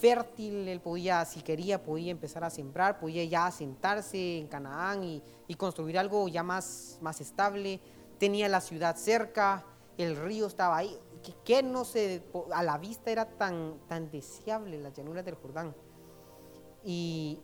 fértil, 0.00 0.68
él 0.68 0.80
podía, 0.80 1.24
si 1.24 1.40
quería, 1.42 1.82
podía 1.82 2.10
empezar 2.10 2.44
a 2.44 2.50
sembrar, 2.50 2.98
podía 2.98 3.24
ya 3.24 3.46
asentarse 3.46 4.38
en 4.38 4.48
Canaán 4.48 5.02
y, 5.04 5.22
construir 5.56 5.98
algo 5.98 6.28
ya 6.28 6.42
más, 6.42 6.98
más 7.00 7.20
estable, 7.20 7.80
tenía 8.18 8.48
la 8.48 8.60
ciudad 8.60 8.96
cerca, 8.96 9.64
el 9.96 10.16
río 10.16 10.46
estaba 10.46 10.76
ahí, 10.76 10.98
que, 11.44 11.62
no 11.62 11.84
se, 11.84 12.22
a 12.52 12.62
la 12.62 12.78
vista 12.78 13.10
era 13.10 13.26
tan, 13.26 13.78
tan 13.88 14.10
deseable 14.10 14.78
las 14.78 14.92
llanuras 14.92 15.24
del 15.24 15.34
Jordán. 15.34 15.74
Y, 16.84 17.40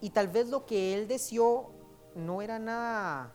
y 0.00 0.10
tal 0.10 0.28
vez 0.28 0.48
lo 0.48 0.66
que 0.66 0.94
él 0.94 1.08
deseó 1.08 1.70
no 2.14 2.42
era 2.42 2.58
nada, 2.58 3.32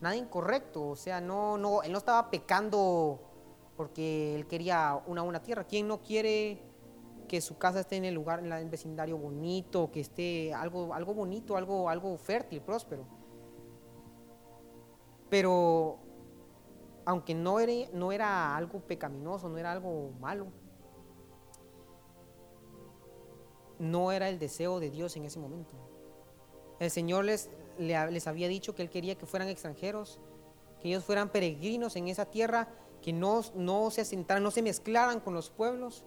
nada 0.00 0.16
incorrecto, 0.16 0.88
o 0.88 0.96
sea, 0.96 1.20
no, 1.20 1.58
no, 1.58 1.82
él 1.82 1.92
no 1.92 1.98
estaba 1.98 2.30
pecando 2.30 3.20
porque 3.76 4.34
él 4.36 4.46
quería 4.46 5.00
una 5.06 5.22
buena 5.22 5.42
tierra. 5.42 5.64
¿Quién 5.64 5.88
no 5.88 6.00
quiere 6.00 6.62
que 7.26 7.40
su 7.40 7.58
casa 7.58 7.80
esté 7.80 7.96
en 7.96 8.04
el 8.04 8.14
lugar, 8.14 8.40
en 8.40 8.52
el 8.52 8.68
vecindario 8.68 9.16
bonito, 9.16 9.90
que 9.90 10.00
esté 10.00 10.52
algo, 10.54 10.94
algo 10.94 11.14
bonito, 11.14 11.56
algo, 11.56 11.88
algo 11.88 12.16
fértil, 12.16 12.60
próspero? 12.60 13.06
Pero 15.30 15.98
aunque 17.04 17.34
no 17.34 17.60
era, 17.60 17.72
no 17.92 18.12
era 18.12 18.56
algo 18.56 18.80
pecaminoso, 18.80 19.48
no 19.48 19.58
era 19.58 19.72
algo 19.72 20.12
malo, 20.20 20.46
no 23.78 24.12
era 24.12 24.28
el 24.28 24.38
deseo 24.38 24.80
de 24.80 24.90
Dios 24.90 25.16
en 25.16 25.24
ese 25.24 25.38
momento. 25.38 25.74
El 26.78 26.90
Señor 26.90 27.24
les, 27.24 27.50
les 27.78 28.26
había 28.26 28.48
dicho 28.48 28.74
que 28.74 28.82
Él 28.82 28.90
quería 28.90 29.16
que 29.16 29.26
fueran 29.26 29.48
extranjeros, 29.48 30.20
que 30.80 30.88
ellos 30.88 31.04
fueran 31.04 31.30
peregrinos 31.30 31.96
en 31.96 32.08
esa 32.08 32.26
tierra, 32.26 32.68
que 33.02 33.12
no, 33.12 33.42
no 33.54 33.90
se 33.90 34.00
asentaran, 34.00 34.42
no 34.42 34.50
se 34.50 34.62
mezclaran 34.62 35.20
con 35.20 35.34
los 35.34 35.50
pueblos. 35.50 36.04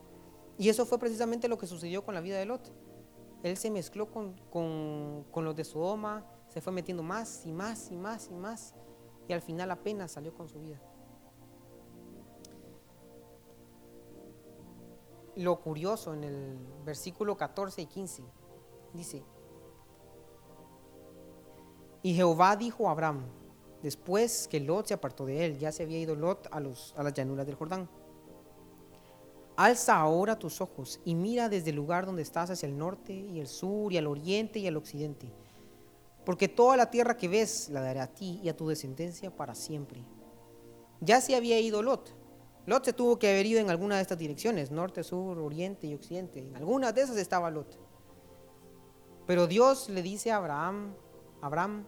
Y 0.57 0.69
eso 0.69 0.85
fue 0.85 0.97
precisamente 0.97 1.47
lo 1.47 1.57
que 1.57 1.67
sucedió 1.67 2.03
con 2.03 2.15
la 2.15 2.21
vida 2.21 2.37
de 2.37 2.45
Lot. 2.45 2.71
Él 3.43 3.57
se 3.57 3.69
mezcló 3.69 4.09
con, 4.09 4.33
con 4.49 5.45
los 5.45 5.55
de 5.55 5.63
Sodoma, 5.63 6.25
se 6.47 6.61
fue 6.61 6.73
metiendo 6.73 7.03
más 7.03 7.45
y 7.45 7.51
más 7.51 7.91
y 7.91 7.97
más 7.97 8.29
y 8.31 8.35
más, 8.35 8.73
y 9.27 9.33
al 9.33 9.41
final 9.41 9.69
apenas 9.71 10.11
salió 10.11 10.33
con 10.33 10.49
su 10.49 10.59
vida. 10.59 10.81
Lo 15.35 15.59
curioso 15.59 16.15
en 16.15 16.23
el 16.23 16.57
versículo 16.83 17.37
14 17.37 17.83
y 17.83 17.85
15 17.85 18.23
dice, 18.93 19.23
y 22.01 22.15
Jehová 22.15 22.55
dijo 22.55 22.87
a 22.87 22.91
Abraham, 22.91 23.25
después 23.83 24.47
que 24.47 24.59
Lot 24.59 24.87
se 24.87 24.93
apartó 24.93 25.25
de 25.25 25.45
él, 25.45 25.57
ya 25.59 25.71
se 25.71 25.83
había 25.83 25.99
ido 25.99 26.15
Lot 26.15 26.47
a, 26.51 26.59
los, 26.59 26.95
a 26.97 27.03
las 27.03 27.13
llanuras 27.13 27.45
del 27.45 27.55
Jordán. 27.55 27.89
Alza 29.57 29.95
ahora 29.97 30.37
tus 30.37 30.61
ojos 30.61 30.99
y 31.03 31.15
mira 31.15 31.49
desde 31.49 31.71
el 31.71 31.75
lugar 31.75 32.05
donde 32.05 32.21
estás 32.21 32.51
hacia 32.51 32.69
el 32.69 32.77
norte 32.77 33.11
y 33.11 33.39
el 33.39 33.47
sur 33.47 33.91
y 33.91 33.97
al 33.97 34.05
oriente 34.05 34.59
y 34.59 34.67
al 34.67 34.77
occidente, 34.77 35.33
porque 36.23 36.47
toda 36.47 36.77
la 36.77 36.91
tierra 36.91 37.17
que 37.17 37.27
ves 37.27 37.69
la 37.69 37.81
daré 37.81 37.99
a 37.99 38.13
ti 38.13 38.39
y 38.43 38.49
a 38.49 38.55
tu 38.55 38.67
descendencia 38.67 39.35
para 39.35 39.55
siempre. 39.55 40.03
Ya 41.01 41.21
se 41.21 41.35
había 41.35 41.59
ido 41.59 41.81
Lot. 41.81 42.13
Lot 42.67 42.85
se 42.85 42.93
tuvo 42.93 43.17
que 43.17 43.29
haber 43.29 43.47
ido 43.47 43.59
en 43.59 43.71
alguna 43.71 43.95
de 43.95 44.03
estas 44.03 44.19
direcciones, 44.19 44.69
norte, 44.69 45.03
sur, 45.03 45.39
oriente 45.39 45.87
y 45.87 45.95
occidente. 45.95 46.39
En 46.39 46.55
alguna 46.55 46.91
de 46.91 47.01
esas 47.01 47.17
estaba 47.17 47.49
Lot. 47.49 47.79
Pero 49.25 49.47
Dios 49.47 49.89
le 49.89 50.03
dice 50.03 50.31
a 50.31 50.37
Abraham, 50.37 50.93
Abraham, 51.41 51.85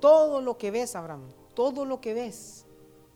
todo 0.00 0.40
lo 0.40 0.58
que 0.58 0.72
ves, 0.72 0.96
Abraham, 0.96 1.28
todo 1.54 1.84
lo 1.84 2.00
que 2.00 2.14
ves, 2.14 2.66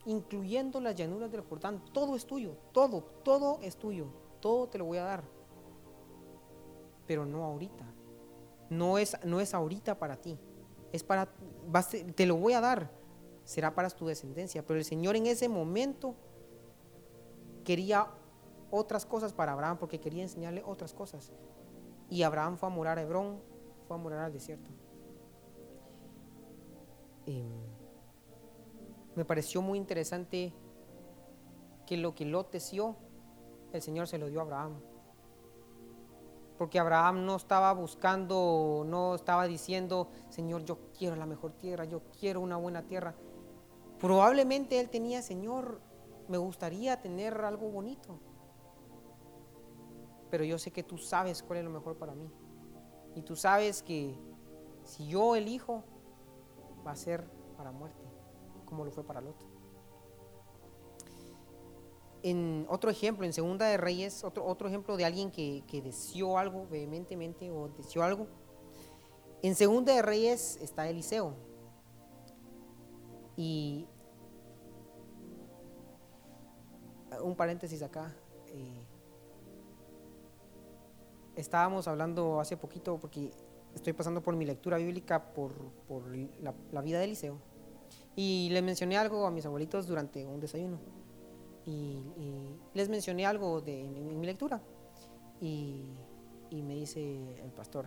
incluyendo 0.04 0.80
las 0.80 0.94
llanuras 0.94 1.30
del 1.30 1.42
Jordán, 1.42 1.82
todo 1.92 2.16
es 2.16 2.26
tuyo, 2.26 2.56
todo, 2.72 3.02
todo 3.22 3.58
es 3.62 3.76
tuyo, 3.76 4.06
todo 4.40 4.68
te 4.68 4.78
lo 4.78 4.84
voy 4.84 4.98
a 4.98 5.04
dar. 5.04 5.24
Pero 7.06 7.26
no 7.26 7.44
ahorita. 7.44 7.84
No 8.70 8.98
es, 8.98 9.16
no 9.24 9.40
es 9.40 9.54
ahorita 9.54 9.98
para 9.98 10.16
ti. 10.16 10.38
Es 10.92 11.04
para, 11.04 11.28
te 12.14 12.26
lo 12.26 12.36
voy 12.36 12.54
a 12.54 12.60
dar. 12.60 12.90
Será 13.44 13.74
para 13.74 13.90
tu 13.90 14.06
descendencia. 14.06 14.64
Pero 14.64 14.78
el 14.78 14.84
Señor 14.84 15.16
en 15.16 15.26
ese 15.26 15.48
momento 15.48 16.14
quería 17.64 18.06
otras 18.70 19.04
cosas 19.04 19.32
para 19.32 19.52
Abraham 19.52 19.76
porque 19.78 20.00
quería 20.00 20.22
enseñarle 20.22 20.62
otras 20.64 20.94
cosas. 20.94 21.32
Y 22.08 22.22
Abraham 22.22 22.56
fue 22.56 22.68
a 22.68 22.72
morar 22.72 22.98
a 22.98 23.02
Hebrón, 23.02 23.40
fue 23.86 23.96
a 23.96 24.00
morar 24.00 24.20
al 24.20 24.32
desierto. 24.32 24.70
Em, 27.26 27.71
me 29.14 29.24
pareció 29.24 29.62
muy 29.62 29.78
interesante 29.78 30.52
que 31.86 31.96
lo 31.96 32.14
que 32.14 32.24
Lot 32.24 32.50
deseó, 32.52 32.96
el 33.72 33.82
Señor 33.82 34.06
se 34.08 34.18
lo 34.18 34.28
dio 34.28 34.40
a 34.40 34.42
Abraham. 34.42 34.80
Porque 36.58 36.78
Abraham 36.78 37.24
no 37.24 37.36
estaba 37.36 37.72
buscando, 37.72 38.84
no 38.86 39.14
estaba 39.14 39.46
diciendo, 39.46 40.08
Señor, 40.28 40.64
yo 40.64 40.78
quiero 40.96 41.16
la 41.16 41.26
mejor 41.26 41.52
tierra, 41.52 41.84
yo 41.84 42.02
quiero 42.18 42.40
una 42.40 42.56
buena 42.56 42.82
tierra. 42.82 43.14
Probablemente 43.98 44.78
él 44.78 44.88
tenía, 44.88 45.22
Señor, 45.22 45.80
me 46.28 46.38
gustaría 46.38 47.00
tener 47.00 47.40
algo 47.40 47.68
bonito. 47.68 48.18
Pero 50.30 50.44
yo 50.44 50.58
sé 50.58 50.70
que 50.70 50.82
tú 50.82 50.98
sabes 50.98 51.42
cuál 51.42 51.58
es 51.58 51.64
lo 51.64 51.70
mejor 51.70 51.96
para 51.96 52.14
mí. 52.14 52.30
Y 53.14 53.22
tú 53.22 53.36
sabes 53.36 53.82
que 53.82 54.16
si 54.84 55.06
yo 55.06 55.36
elijo, 55.36 55.84
va 56.86 56.92
a 56.92 56.96
ser 56.96 57.28
para 57.56 57.70
muerte, 57.70 58.01
como 58.72 58.86
lo 58.86 58.90
fue 58.90 59.04
para 59.04 59.20
Lot. 59.20 59.36
En 62.22 62.64
otro 62.70 62.90
ejemplo, 62.90 63.26
en 63.26 63.34
Segunda 63.34 63.66
de 63.66 63.76
Reyes, 63.76 64.24
otro, 64.24 64.46
otro 64.46 64.66
ejemplo 64.66 64.96
de 64.96 65.04
alguien 65.04 65.30
que, 65.30 65.62
que 65.66 65.82
deseó 65.82 66.38
algo 66.38 66.66
vehementemente 66.70 67.50
o 67.50 67.68
deseó 67.68 68.02
algo. 68.02 68.28
En 69.42 69.54
Segunda 69.56 69.94
de 69.94 70.00
Reyes 70.00 70.56
está 70.62 70.88
Eliseo. 70.88 71.34
Y 73.36 73.86
un 77.22 77.36
paréntesis 77.36 77.82
acá. 77.82 78.16
Eh, 78.46 78.86
estábamos 81.36 81.88
hablando 81.88 82.40
hace 82.40 82.56
poquito, 82.56 82.96
porque 82.98 83.32
estoy 83.74 83.92
pasando 83.92 84.22
por 84.22 84.34
mi 84.34 84.46
lectura 84.46 84.78
bíblica 84.78 85.34
por, 85.34 85.52
la, 86.40 86.80
vida 86.80 87.00
de 87.00 87.04
Eliseo. 87.04 87.51
Y 88.14 88.50
le 88.50 88.62
mencioné 88.62 88.96
algo 88.96 89.26
a 89.26 89.30
mis 89.30 89.46
abuelitos 89.46 89.86
durante 89.86 90.24
un 90.26 90.40
desayuno. 90.40 90.78
Y, 91.64 91.98
les 92.74 92.88
mencioné 92.88 93.26
algo 93.26 93.60
de, 93.60 93.80
en, 93.80 94.20
mi 94.20 94.26
lectura. 94.26 94.60
Y, 95.40 95.84
me 96.50 96.74
dice 96.74 97.00
el 97.42 97.50
pastor, 97.50 97.86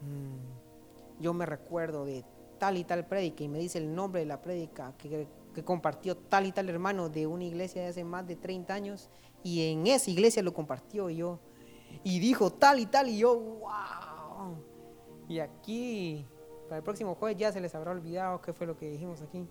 mm, 0.00 1.20
yo 1.22 1.32
me 1.32 1.46
recuerdo 1.46 2.04
de 2.04 2.24
tal 2.58 2.76
y 2.76 2.84
tal 2.84 3.06
prédica 3.06 3.44
y 3.44 3.48
me 3.48 3.60
dice 3.60 3.78
el 3.78 3.94
nombre 3.94 4.20
de 4.20 4.26
la 4.26 4.42
prédica 4.42 4.94
que, 4.98 5.28
que, 5.54 5.62
compartió 5.62 6.16
tal 6.16 6.46
y 6.46 6.52
tal 6.52 6.68
hermano 6.68 7.08
de 7.08 7.28
una 7.28 7.44
iglesia 7.44 7.82
de 7.82 7.88
hace 7.88 8.02
más 8.02 8.26
de 8.26 8.34
30 8.34 8.74
años 8.74 9.08
y 9.44 9.70
en 9.70 9.86
esa 9.86 10.10
iglesia 10.10 10.42
lo 10.42 10.52
compartió 10.52 11.10
y 11.10 11.16
yo 11.16 11.38
y 12.02 12.18
dijo 12.18 12.50
tal 12.52 12.80
y 12.80 12.86
tal 12.86 13.08
y 13.08 13.18
yo 13.18 13.38
wow 13.38 14.22
y 15.28 15.38
aquí, 15.40 16.26
para 16.72 16.78
el 16.78 16.84
próximo 16.84 17.14
jueves 17.16 17.36
ya 17.36 17.52
se 17.52 17.60
les 17.60 17.74
habrá 17.74 17.90
olvidado 17.90 18.40
qué 18.40 18.54
fue 18.54 18.66
lo 18.66 18.78
que 18.78 18.88
dijimos 18.88 19.20
aquí. 19.20 19.46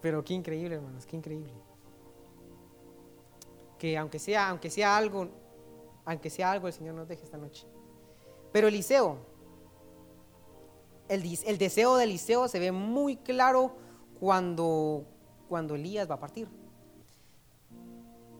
Pero 0.00 0.22
qué 0.22 0.34
increíble, 0.34 0.76
hermanos, 0.76 1.04
qué 1.04 1.16
increíble. 1.16 1.52
Que 3.76 3.98
aunque 3.98 4.20
sea, 4.20 4.50
aunque 4.50 4.70
sea 4.70 4.96
algo, 4.96 5.26
aunque 6.04 6.30
sea 6.30 6.52
algo, 6.52 6.68
el 6.68 6.72
Señor 6.72 6.94
nos 6.94 7.08
deje 7.08 7.24
esta 7.24 7.38
noche. 7.38 7.66
Pero 8.52 8.68
Eliseo, 8.68 9.18
el, 11.08 11.24
el 11.44 11.58
deseo 11.58 11.96
de 11.96 12.04
Eliseo 12.04 12.46
se 12.46 12.60
ve 12.60 12.70
muy 12.70 13.16
claro 13.16 13.74
cuando, 14.20 15.06
cuando 15.48 15.74
Elías 15.74 16.08
va 16.08 16.14
a 16.14 16.20
partir. 16.20 16.46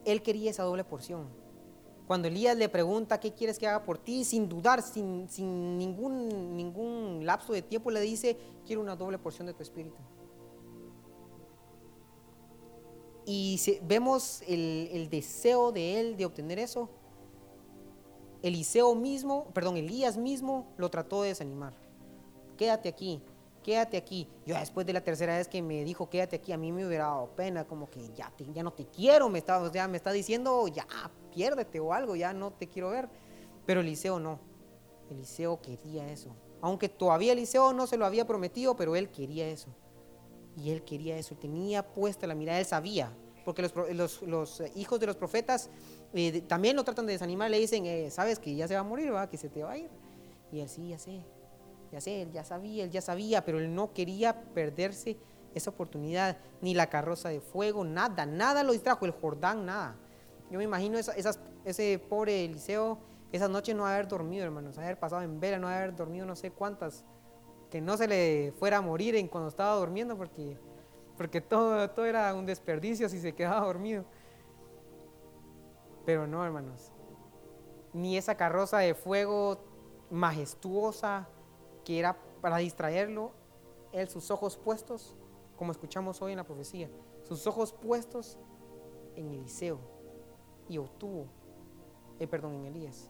Él 0.05 0.21
quería 0.21 0.51
esa 0.51 0.63
doble 0.63 0.85
porción 0.85 1.27
cuando 2.07 2.29
Elías 2.29 2.55
le 2.55 2.69
pregunta 2.69 3.19
qué 3.19 3.33
quieres 3.33 3.59
que 3.59 3.67
haga 3.67 3.83
por 3.83 3.97
ti, 3.97 4.23
sin 4.23 4.47
dudar, 4.47 4.81
sin, 4.81 5.27
ningún, 5.77 6.55
ningún 6.55 6.66
lapso 7.27 7.53
de 7.53 7.61
tiempo, 7.61 7.91
le 7.91 8.01
dice, 8.01 8.37
quiero 8.65 8.81
una 8.81 8.95
doble 8.95 9.19
porción 9.19 9.45
de 9.45 9.53
tu 9.53 9.61
espíritu. 9.61 10.01
Y 13.29 13.59
vemos 13.83 14.41
el, 14.47 15.09
deseo 15.11 15.73
de 15.73 15.99
él 15.99 16.15
de 16.15 16.25
obtener 16.25 16.59
eso. 16.59 16.89
Eliseo 18.41 18.95
mismo, 18.95 19.47
perdón, 19.53 19.75
Elías 19.75 20.15
mismo 20.15 20.67
lo 20.77 20.89
trató 20.89 21.23
de 21.23 21.29
desanimar. 21.29 21.73
Quédate 22.55 22.87
aquí, 22.87 23.21
quédate 23.63 23.97
aquí. 23.97 24.29
Yo 24.45 24.55
después 24.57 24.87
de 24.87 24.93
la 24.93 25.01
tercera 25.01 25.35
vez 25.35 25.49
que 25.49 25.61
me 25.61 25.83
dijo 25.83 26.09
quédate 26.09 26.37
aquí, 26.37 26.53
a 26.53 26.57
mí 26.57 26.71
me 26.71 26.87
hubiera 26.87 27.07
dado 27.07 27.35
pena, 27.35 27.67
como 27.67 27.89
que 27.89 28.09
ya, 28.13 28.31
ya 28.53 28.63
no 28.63 28.71
te 28.71 28.85
quiero, 28.85 29.27
me 29.27 29.43
me 29.43 29.97
está 29.97 30.11
diciendo 30.13 30.65
ya, 30.69 30.87
piérdete 31.33 31.81
o 31.81 31.91
algo, 31.91 32.15
ya 32.15 32.31
no 32.31 32.51
te 32.51 32.67
quiero 32.67 32.91
ver. 32.91 33.09
Pero 33.65 33.81
Eliseo 33.81 34.19
no, 34.19 34.39
Eliseo 35.09 35.59
quería 35.61 36.09
eso. 36.09 36.29
Aunque 36.61 36.89
todavía 36.89 37.33
Eliseo 37.33 37.73
no 37.73 37.87
se 37.87 37.97
lo 37.97 38.05
había 38.05 38.25
prometido, 38.25 38.75
pero 38.75 38.95
él 38.95 39.09
quería 39.09 39.47
eso. 39.47 39.69
Y 40.55 40.71
él 40.71 40.83
quería 40.83 41.17
eso, 41.17 41.35
tenía 41.35 41.85
puesta 41.85 42.25
la 42.25 42.33
mirada, 42.33 42.59
él 42.59 42.65
sabía, 42.65 43.15
porque 43.45 43.61
los, 43.61 44.63
hijos 44.75 44.99
de 44.99 45.05
los 45.05 45.15
profetas 45.15 45.69
eh, 46.13 46.41
también 46.41 46.75
lo 46.75 46.83
tratan 46.83 47.05
de 47.05 47.13
desanimar, 47.13 47.51
le 47.51 47.59
dicen, 47.59 47.85
eh, 47.85 48.09
sabes 48.09 48.39
que 48.39 48.55
ya 48.55 48.67
se 48.67 48.73
va 48.73 48.79
a 48.79 48.83
morir, 48.83 49.13
¿va? 49.13 49.29
que 49.29 49.37
se 49.37 49.49
te 49.49 49.63
va 49.63 49.73
a 49.73 49.77
ir. 49.77 49.89
Y 50.51 50.59
él 50.61 50.69
sí, 50.69 50.89
ya 50.89 50.97
sé, 50.97 51.21
ya 51.91 52.01
sé, 52.01 52.23
él 52.23 52.31
ya 52.31 52.43
sabía, 52.43 52.83
él 52.85 52.89
ya 52.89 53.01
sabía, 53.01 53.45
pero 53.45 53.59
él 53.59 53.73
no 53.73 53.93
quería 53.93 54.41
perderse 54.53 55.17
esa 55.53 55.69
oportunidad, 55.69 56.37
ni 56.61 56.73
la 56.73 56.89
carroza 56.89 57.29
de 57.29 57.39
fuego, 57.39 57.83
nada, 57.83 58.25
nada 58.25 58.63
lo 58.63 58.73
distrajo, 58.73 59.05
el 59.05 59.11
Jordán, 59.11 59.65
nada. 59.65 59.95
Yo 60.49 60.57
me 60.57 60.63
imagino 60.63 60.97
ese 60.97 61.99
pobre 61.99 62.45
Eliseo, 62.45 62.97
esas 63.31 63.49
noches 63.49 63.75
no 63.75 63.85
haber 63.85 64.07
dormido, 64.07 64.45
hermanos, 64.45 64.77
haber 64.77 64.97
pasado 64.97 65.21
en 65.21 65.39
vela, 65.39 65.59
no 65.59 65.67
haber 65.67 65.95
dormido 65.95 66.25
no 66.25 66.35
sé 66.35 66.51
cuántas, 66.51 67.05
que 67.69 67.81
no 67.81 67.97
se 67.97 68.07
le 68.07 68.53
fuera 68.57 68.77
a 68.77 68.81
morir 68.81 69.15
en 69.15 69.27
cuando 69.27 69.49
estaba 69.49 69.75
durmiendo, 69.75 70.17
porque, 70.17 70.57
porque 71.17 71.41
todo, 71.41 71.89
todo 71.89 72.05
era 72.05 72.33
un 72.33 72.45
desperdicio 72.45 73.09
si 73.09 73.19
se 73.19 73.33
quedaba 73.33 73.65
dormido. 73.65 74.05
Pero 76.05 76.25
no, 76.25 76.45
hermanos, 76.45 76.93
ni 77.91 78.17
esa 78.17 78.35
carroza 78.35 78.77
de 78.77 78.93
fuego 78.93 79.59
majestuosa 80.09 81.27
que 81.83 81.99
era 81.99 82.17
para 82.41 82.57
distraerlo, 82.57 83.31
él 83.91 84.07
sus 84.07 84.31
ojos 84.31 84.57
puestos, 84.57 85.15
como 85.57 85.71
escuchamos 85.71 86.21
hoy 86.21 86.31
en 86.31 86.37
la 86.37 86.43
profecía, 86.45 86.89
sus 87.23 87.45
ojos 87.47 87.73
puestos 87.73 88.37
en 89.15 89.31
Eliseo 89.31 89.79
y 90.69 90.77
obtuvo, 90.77 91.25
eh, 92.19 92.27
perdón, 92.27 92.55
en 92.55 92.65
Elías, 92.67 93.09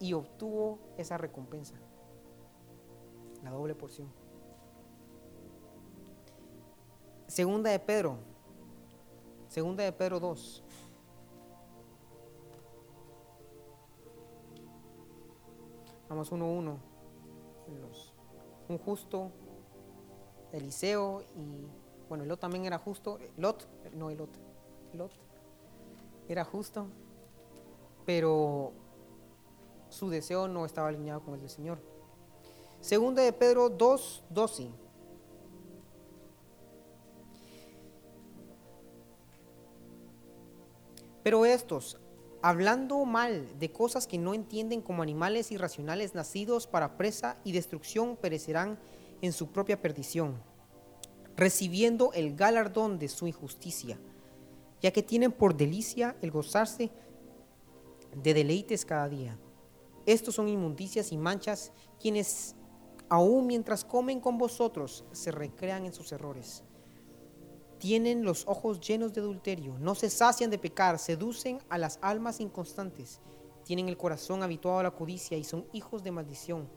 y 0.00 0.12
obtuvo 0.12 0.78
esa 0.96 1.18
recompensa, 1.18 1.74
la 3.42 3.50
doble 3.50 3.74
porción. 3.74 4.08
Segunda 7.26 7.70
de 7.70 7.78
Pedro, 7.78 8.18
segunda 9.48 9.84
de 9.84 9.92
Pedro 9.92 10.20
2. 10.20 10.64
Vamos 16.08 16.32
uno 16.32 16.44
a 16.46 16.48
uno. 16.48 16.78
Un 18.68 18.78
justo, 18.78 19.30
Eliseo 20.52 21.22
y 21.36 21.66
bueno, 22.08 22.24
Lot 22.24 22.40
también 22.40 22.64
era 22.64 22.78
justo. 22.78 23.18
Lot, 23.36 23.66
no 23.92 24.10
Lot, 24.10 24.30
Lot 24.94 25.12
era 26.28 26.44
justo, 26.44 26.86
pero 28.06 28.72
su 29.98 30.08
deseo 30.08 30.46
no 30.46 30.64
estaba 30.64 30.88
alineado 30.88 31.20
con 31.20 31.34
el 31.34 31.40
del 31.40 31.50
Señor. 31.50 31.80
Segunda 32.80 33.20
de 33.22 33.32
Pedro 33.32 33.68
2, 33.68 34.24
12. 34.30 34.70
Pero 41.24 41.44
estos, 41.44 41.98
hablando 42.42 43.04
mal 43.04 43.58
de 43.58 43.72
cosas 43.72 44.06
que 44.06 44.18
no 44.18 44.34
entienden 44.34 44.82
como 44.82 45.02
animales 45.02 45.50
irracionales 45.50 46.14
nacidos 46.14 46.68
para 46.68 46.96
presa 46.96 47.36
y 47.42 47.50
destrucción, 47.50 48.16
perecerán 48.16 48.78
en 49.20 49.32
su 49.32 49.48
propia 49.48 49.82
perdición, 49.82 50.40
recibiendo 51.36 52.12
el 52.12 52.36
galardón 52.36 53.00
de 53.00 53.08
su 53.08 53.26
injusticia, 53.26 53.98
ya 54.80 54.92
que 54.92 55.02
tienen 55.02 55.32
por 55.32 55.56
delicia 55.56 56.14
el 56.22 56.30
gozarse 56.30 56.90
de 58.14 58.32
deleites 58.32 58.84
cada 58.84 59.08
día. 59.08 59.36
Estos 60.08 60.34
son 60.34 60.48
inmundicias 60.48 61.12
y 61.12 61.18
manchas 61.18 61.72
quienes, 62.00 62.56
aun 63.08 63.46
mientras 63.46 63.84
comen 63.84 64.20
con 64.20 64.38
vosotros, 64.38 65.04
se 65.12 65.30
recrean 65.30 65.84
en 65.84 65.92
sus 65.92 66.12
errores 66.12 66.64
tienen 67.78 68.24
los 68.24 68.46
ojos 68.46 68.80
llenos 68.80 69.12
de 69.14 69.20
adulterio, 69.20 69.78
no 69.78 69.94
se 69.94 70.10
sacian 70.10 70.50
de 70.50 70.58
pecar, 70.58 70.98
seducen 70.98 71.60
a 71.68 71.78
las 71.78 71.98
almas 72.02 72.40
inconstantes, 72.40 73.20
tienen 73.64 73.88
el 73.88 73.96
corazón 73.96 74.42
habituado 74.42 74.80
a 74.80 74.82
la 74.82 74.90
codicia 74.90 75.38
y 75.38 75.44
son 75.44 75.66
hijos 75.72 76.02
de 76.02 76.10
maldición. 76.10 76.68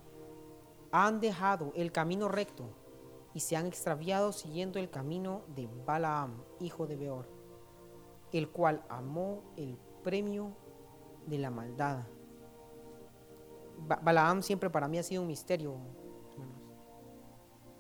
Han 0.91 1.19
dejado 1.19 1.73
el 1.75 1.91
camino 1.91 2.27
recto 2.27 2.69
y 3.33 3.39
se 3.39 3.55
han 3.55 3.65
extraviado 3.65 4.31
siguiendo 4.31 4.77
el 4.77 4.89
camino 4.89 5.43
de 5.55 5.67
Balaam, 5.85 6.43
hijo 6.59 6.85
de 6.85 6.97
Beor, 6.97 7.27
el 8.31 8.49
cual 8.49 8.83
amó 8.89 9.41
el 9.57 9.77
premio 10.03 10.55
de 11.25 11.37
la 11.39 11.49
maldad. 11.49 12.05
Balaam 13.87 14.41
siempre 14.41 14.69
para 14.69 14.87
mí 14.87 14.97
ha 14.97 15.03
sido 15.03 15.21
un 15.21 15.27
misterio, 15.27 15.75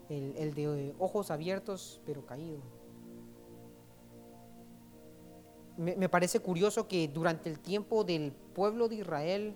El, 0.09 0.35
el 0.37 0.53
de 0.53 0.93
ojos 0.99 1.31
abiertos 1.31 2.01
pero 2.05 2.25
caído. 2.25 2.59
Me, 5.77 6.09
parece 6.09 6.39
curioso 6.39 6.87
que 6.87 7.07
durante 7.07 7.49
el 7.49 7.59
tiempo 7.59 8.03
del 8.03 8.33
pueblo 8.33 8.87
de 8.87 8.97
Israel 8.97 9.55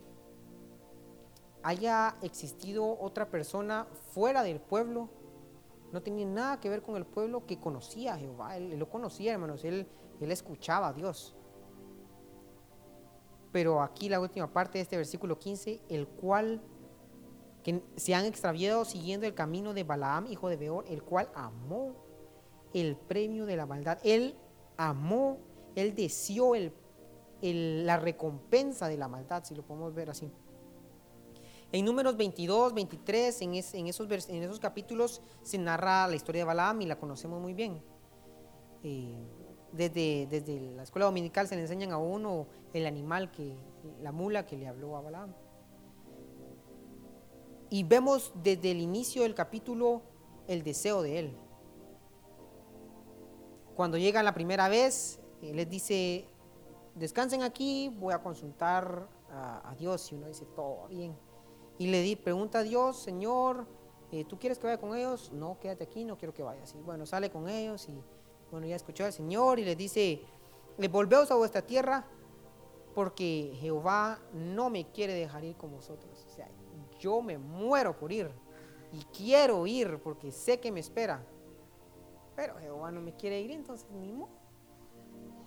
haya 1.62 2.16
existido 2.24 3.00
otra 3.00 3.30
persona 3.30 3.86
fuera 4.12 4.42
del 4.42 4.60
pueblo, 4.60 5.10
no 5.92 6.02
tenía 6.02 6.26
nada 6.26 6.60
que 6.60 6.70
ver 6.70 6.82
con 6.82 6.96
el 6.96 7.06
pueblo 7.06 7.46
que 7.46 7.60
conocía 7.60 8.16
a 8.16 8.18
Jehová, 8.18 8.58
él, 8.58 8.80
lo 8.80 8.90
conocía, 8.90 9.34
hermanos, 9.34 9.64
él, 9.66 9.88
él 10.20 10.32
escuchaba 10.32 10.88
a 10.88 10.94
Dios. 10.94 11.36
Pero 13.56 13.82
aquí 13.82 14.10
la 14.10 14.20
última 14.20 14.52
parte 14.52 14.80
de 14.80 14.82
este 14.82 14.98
versículo 14.98 15.40
15, 15.40 15.80
el 15.88 16.10
cual 16.10 16.62
que 17.64 17.82
se 17.96 18.14
han 18.14 18.26
extraviado 18.26 18.84
siguiendo 18.84 19.26
el 19.26 19.34
camino 19.34 19.74
de 19.74 19.86
Balaam, 19.86 20.28
hijo 20.28 20.50
de 20.50 20.58
Beor, 20.58 20.84
el 20.90 21.04
cual 21.04 21.30
amó 21.34 21.96
el 22.74 22.98
premio 22.98 23.46
de 23.46 23.56
la 23.56 23.66
maldad. 23.66 23.98
Él 24.04 24.36
amó 24.76 25.38
él 25.74 25.96
deseó 25.96 26.52
la 27.42 27.96
recompensa 27.96 28.90
de 28.90 28.98
la 28.98 29.08
maldad, 29.08 29.46
si 29.46 29.56
lo 29.56 29.64
podemos 29.64 29.94
ver 29.94 30.10
así. 30.10 30.30
En 31.72 31.86
números 31.86 32.18
22, 32.18 32.74
23, 32.74 33.42
en, 33.42 33.56
esos, 33.56 33.74
en 34.28 34.44
esos 34.44 34.60
capítulos 34.60 35.22
se 35.44 35.58
narra 35.58 36.10
la 36.10 36.18
historia 36.18 36.42
de 36.42 36.46
Balaam 36.46 36.82
y 36.82 36.88
la 36.88 37.00
conocemos 37.00 37.42
muy 37.42 37.54
bien. 37.54 37.82
Eh, 38.84 39.45
desde, 39.72 40.28
desde 40.30 40.72
la 40.72 40.84
escuela 40.84 41.06
dominical 41.06 41.48
se 41.48 41.56
le 41.56 41.62
enseñan 41.62 41.92
a 41.92 41.98
uno 41.98 42.48
el 42.74 42.86
animal, 42.86 43.32
que, 43.32 43.56
la 44.02 44.12
mula 44.12 44.46
que 44.46 44.58
le 44.58 44.68
habló 44.68 44.98
a 44.98 45.02
Balaam. 45.02 45.34
Y 47.70 47.84
vemos 47.84 48.32
desde 48.44 48.72
el 48.72 48.80
inicio 48.80 49.24
del 49.24 49.36
capítulo 49.36 50.02
el 50.48 50.64
deseo 50.64 51.02
de 51.02 51.20
él. 51.20 51.38
Cuando 53.76 53.98
llega 53.98 54.24
la 54.24 54.34
primera 54.34 54.70
vez, 54.70 55.20
les 55.42 55.70
dice, 55.70 56.28
descansen 56.96 57.44
aquí, 57.44 57.94
voy 58.00 58.14
a 58.14 58.22
consultar 58.22 59.10
a, 59.30 59.76
Dios. 59.78 60.12
Y 60.12 60.16
uno 60.16 60.28
dice, 60.28 60.46
todo 60.56 60.88
bien. 60.88 61.16
Y 61.78 61.88
le 61.88 62.02
di, 62.02 62.16
pregunta 62.16 62.60
a 62.60 62.64
Dios, 62.64 62.98
Señor, 62.98 63.68
eh, 64.12 64.24
¿tú 64.24 64.40
quieres 64.40 64.60
que 64.60 64.68
vaya 64.68 64.80
con 64.80 64.96
ellos? 64.96 65.32
No, 65.34 65.60
quédate 65.60 65.84
aquí, 65.84 66.06
no 66.06 66.18
quiero 66.18 66.34
que 66.34 66.44
vayas. 66.44 66.74
Y 66.74 66.82
bueno, 66.82 67.06
sale 67.06 67.30
con 67.30 67.50
ellos 67.50 67.90
y 67.90 68.02
bueno, 68.52 68.68
ya 68.68 68.76
escuchó 68.76 69.06
al 69.06 69.14
Señor 69.14 69.60
y 69.60 69.66
les 69.66 69.78
dice, 69.78 70.22
volveos 70.92 71.32
a 71.32 71.36
vuestra 71.36 71.62
tierra 71.62 72.06
porque 72.94 73.56
Jehová 73.60 74.20
no 74.34 74.70
me 74.70 74.90
quiere 74.92 75.14
dejar 75.14 75.44
ir 75.44 75.56
con 75.56 75.72
vosotros. 75.72 76.26
O 76.28 76.30
sea, 76.30 76.48
yo 77.00 77.22
me 77.22 77.38
muero 77.38 77.98
por 77.98 78.12
ir 78.12 78.30
y 78.92 79.04
quiero 79.06 79.68
ir 79.68 80.00
porque 80.00 80.32
sé 80.32 80.60
que 80.60 80.72
me 80.72 80.80
espera. 80.80 81.26
Pero 82.36 82.58
Jehová 82.60 82.92
no 82.92 83.02
me 83.02 83.16
quiere 83.16 83.42
ir, 83.42 83.52
entonces 83.52 83.90
ni 83.92 84.12
modo 84.12 84.46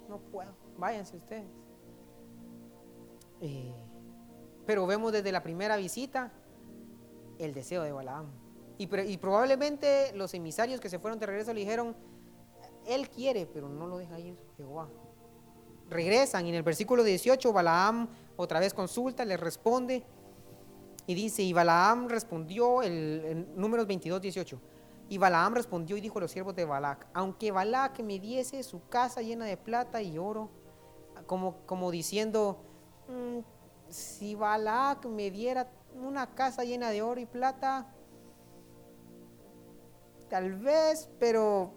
no 0.08 0.18
puedo, 0.18 0.52
váyanse 0.76 1.16
ustedes. 1.16 1.46
Eh, 3.40 3.74
pero 4.66 4.86
vemos 4.86 5.12
desde 5.12 5.30
la 5.30 5.42
primera 5.42 5.76
visita 5.76 6.32
el 7.38 7.54
deseo 7.54 7.82
de 7.82 7.92
Balaam. 7.92 8.26
Y, 8.80 8.86
probablemente 9.16 10.12
los 10.14 10.34
emisarios 10.34 10.80
que 10.80 10.88
se 10.88 11.00
fueron 11.00 11.18
de 11.18 11.26
regreso 11.26 11.52
le 11.52 11.60
dijeron, 11.60 11.96
él 12.88 13.08
quiere, 13.08 13.46
pero 13.46 13.68
no 13.68 13.86
lo 13.86 13.98
deja 13.98 14.18
ir 14.18 14.36
Jehová. 14.56 14.88
Regresan 15.88 16.46
y 16.46 16.50
en 16.50 16.54
el 16.56 16.62
versículo 16.62 17.02
18 17.02 17.52
Balaam 17.52 18.08
otra 18.36 18.60
vez 18.60 18.74
consulta, 18.74 19.24
le 19.24 19.36
responde 19.36 20.04
y 21.06 21.14
dice, 21.14 21.42
y 21.42 21.52
Balaam 21.52 22.08
respondió, 22.08 22.82
el, 22.82 22.92
el 23.24 23.48
números 23.56 23.86
22, 23.86 24.20
18, 24.20 24.60
y 25.08 25.16
Balaam 25.16 25.54
respondió 25.54 25.96
y 25.96 26.02
dijo 26.02 26.18
a 26.18 26.22
los 26.22 26.30
siervos 26.30 26.54
de 26.54 26.66
Balac, 26.66 27.06
aunque 27.14 27.50
Balac 27.50 28.00
me 28.00 28.18
diese 28.18 28.62
su 28.62 28.86
casa 28.88 29.22
llena 29.22 29.46
de 29.46 29.56
plata 29.56 30.02
y 30.02 30.18
oro, 30.18 30.50
como, 31.26 31.56
como 31.66 31.90
diciendo, 31.90 32.58
mm, 33.08 33.38
si 33.88 34.34
Balak 34.34 35.06
me 35.06 35.30
diera 35.30 35.70
una 35.94 36.34
casa 36.34 36.64
llena 36.64 36.90
de 36.90 37.02
oro 37.02 37.20
y 37.20 37.26
plata, 37.26 37.86
tal 40.28 40.54
vez, 40.56 41.08
pero, 41.18 41.72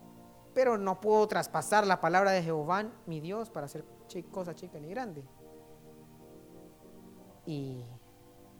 pero 0.54 0.78
no 0.78 1.00
puedo 1.02 1.28
traspasar 1.28 1.86
la 1.88 2.02
palabra 2.02 2.32
de 2.32 2.44
Jehová, 2.44 2.92
mi 3.06 3.20
Dios, 3.20 3.50
para 3.50 3.66
hacer 3.66 3.86
cosa 4.32 4.56
chica 4.56 4.80
ni 4.80 4.90
grande. 4.90 5.24
Y 7.46 7.84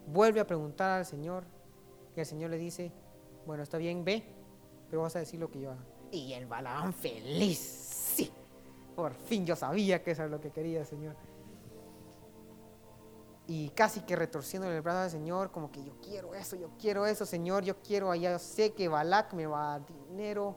vuelve 0.08 0.40
a 0.40 0.48
preguntar 0.48 0.92
al 0.92 1.06
Señor, 1.06 1.44
y 2.16 2.20
el 2.20 2.26
Señor 2.26 2.50
le 2.50 2.58
dice, 2.58 2.92
bueno, 3.46 3.64
está 3.64 3.78
bien, 3.78 4.04
ve, 4.04 4.24
pero 4.90 5.02
vas 5.02 5.16
a 5.16 5.20
decir 5.20 5.40
lo 5.40 5.50
que 5.50 5.62
yo 5.62 5.72
haga. 5.72 5.86
Y 6.12 6.34
el 6.34 6.46
Balaam 6.46 6.94
feliz, 6.94 7.58
sí, 7.58 8.32
por 8.96 9.14
fin 9.14 9.46
yo 9.46 9.56
sabía 9.56 10.04
que 10.04 10.12
eso 10.12 10.24
es 10.24 10.32
lo 10.32 10.42
que 10.42 10.52
quería, 10.52 10.84
Señor 10.86 11.16
y 13.54 13.70
casi 13.72 14.00
que 14.00 14.16
retorciendo 14.16 14.72
el 14.72 14.82
brazo 14.82 15.02
del 15.02 15.12
Señor, 15.12 15.52
como 15.52 15.74
que 15.74 15.84
yo 15.84 15.94
quiero 16.02 16.34
eso, 16.34 16.56
yo 16.56 16.70
quiero 16.80 17.06
eso, 17.06 17.26
Señor, 17.26 17.66
yo 17.66 17.82
quiero 17.82 18.10
allá, 18.10 18.40
sé 18.40 18.72
que 18.72 18.88
Balak 18.88 19.34
me 19.34 19.46
va 19.46 19.76
a 19.76 19.80
dar 19.80 19.88
dinero, 20.08 20.56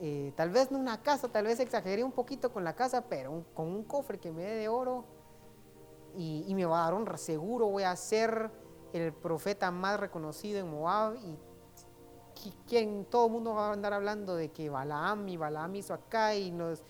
eh, 0.00 0.32
tal 0.34 0.50
vez 0.50 0.70
no 0.70 0.78
una 0.78 1.02
casa, 1.02 1.28
tal 1.28 1.44
vez 1.44 1.60
exageré 1.60 2.02
un 2.02 2.12
poquito 2.12 2.52
con 2.52 2.64
la 2.64 2.74
casa, 2.74 3.02
pero 3.08 3.44
con 3.54 3.66
un 3.68 3.84
cofre 3.84 4.18
que 4.18 4.32
me 4.32 4.42
dé 4.42 4.56
de 4.56 4.68
oro 4.68 5.04
y, 6.16 6.52
me 6.54 6.64
va 6.64 6.80
a 6.80 6.84
dar 6.84 6.94
honra, 6.94 7.16
seguro 7.16 7.68
voy 7.68 7.82
a 7.82 7.94
ser 7.96 8.50
el 8.92 9.12
profeta 9.12 9.70
más 9.70 10.00
reconocido 10.00 10.58
en 10.58 10.70
Moab 10.70 11.16
y 11.16 11.38
quien 12.66 13.04
todo 13.04 13.26
el 13.26 13.32
mundo 13.32 13.54
va 13.54 13.68
a 13.68 13.72
andar 13.72 13.92
hablando 13.92 14.34
de 14.34 14.50
que 14.50 14.70
Balaam 14.70 15.28
y 15.28 15.36
Balaam 15.36 15.74
hizo 15.76 15.94
acá 15.94 16.34
y 16.34 16.50
nos 16.50 16.82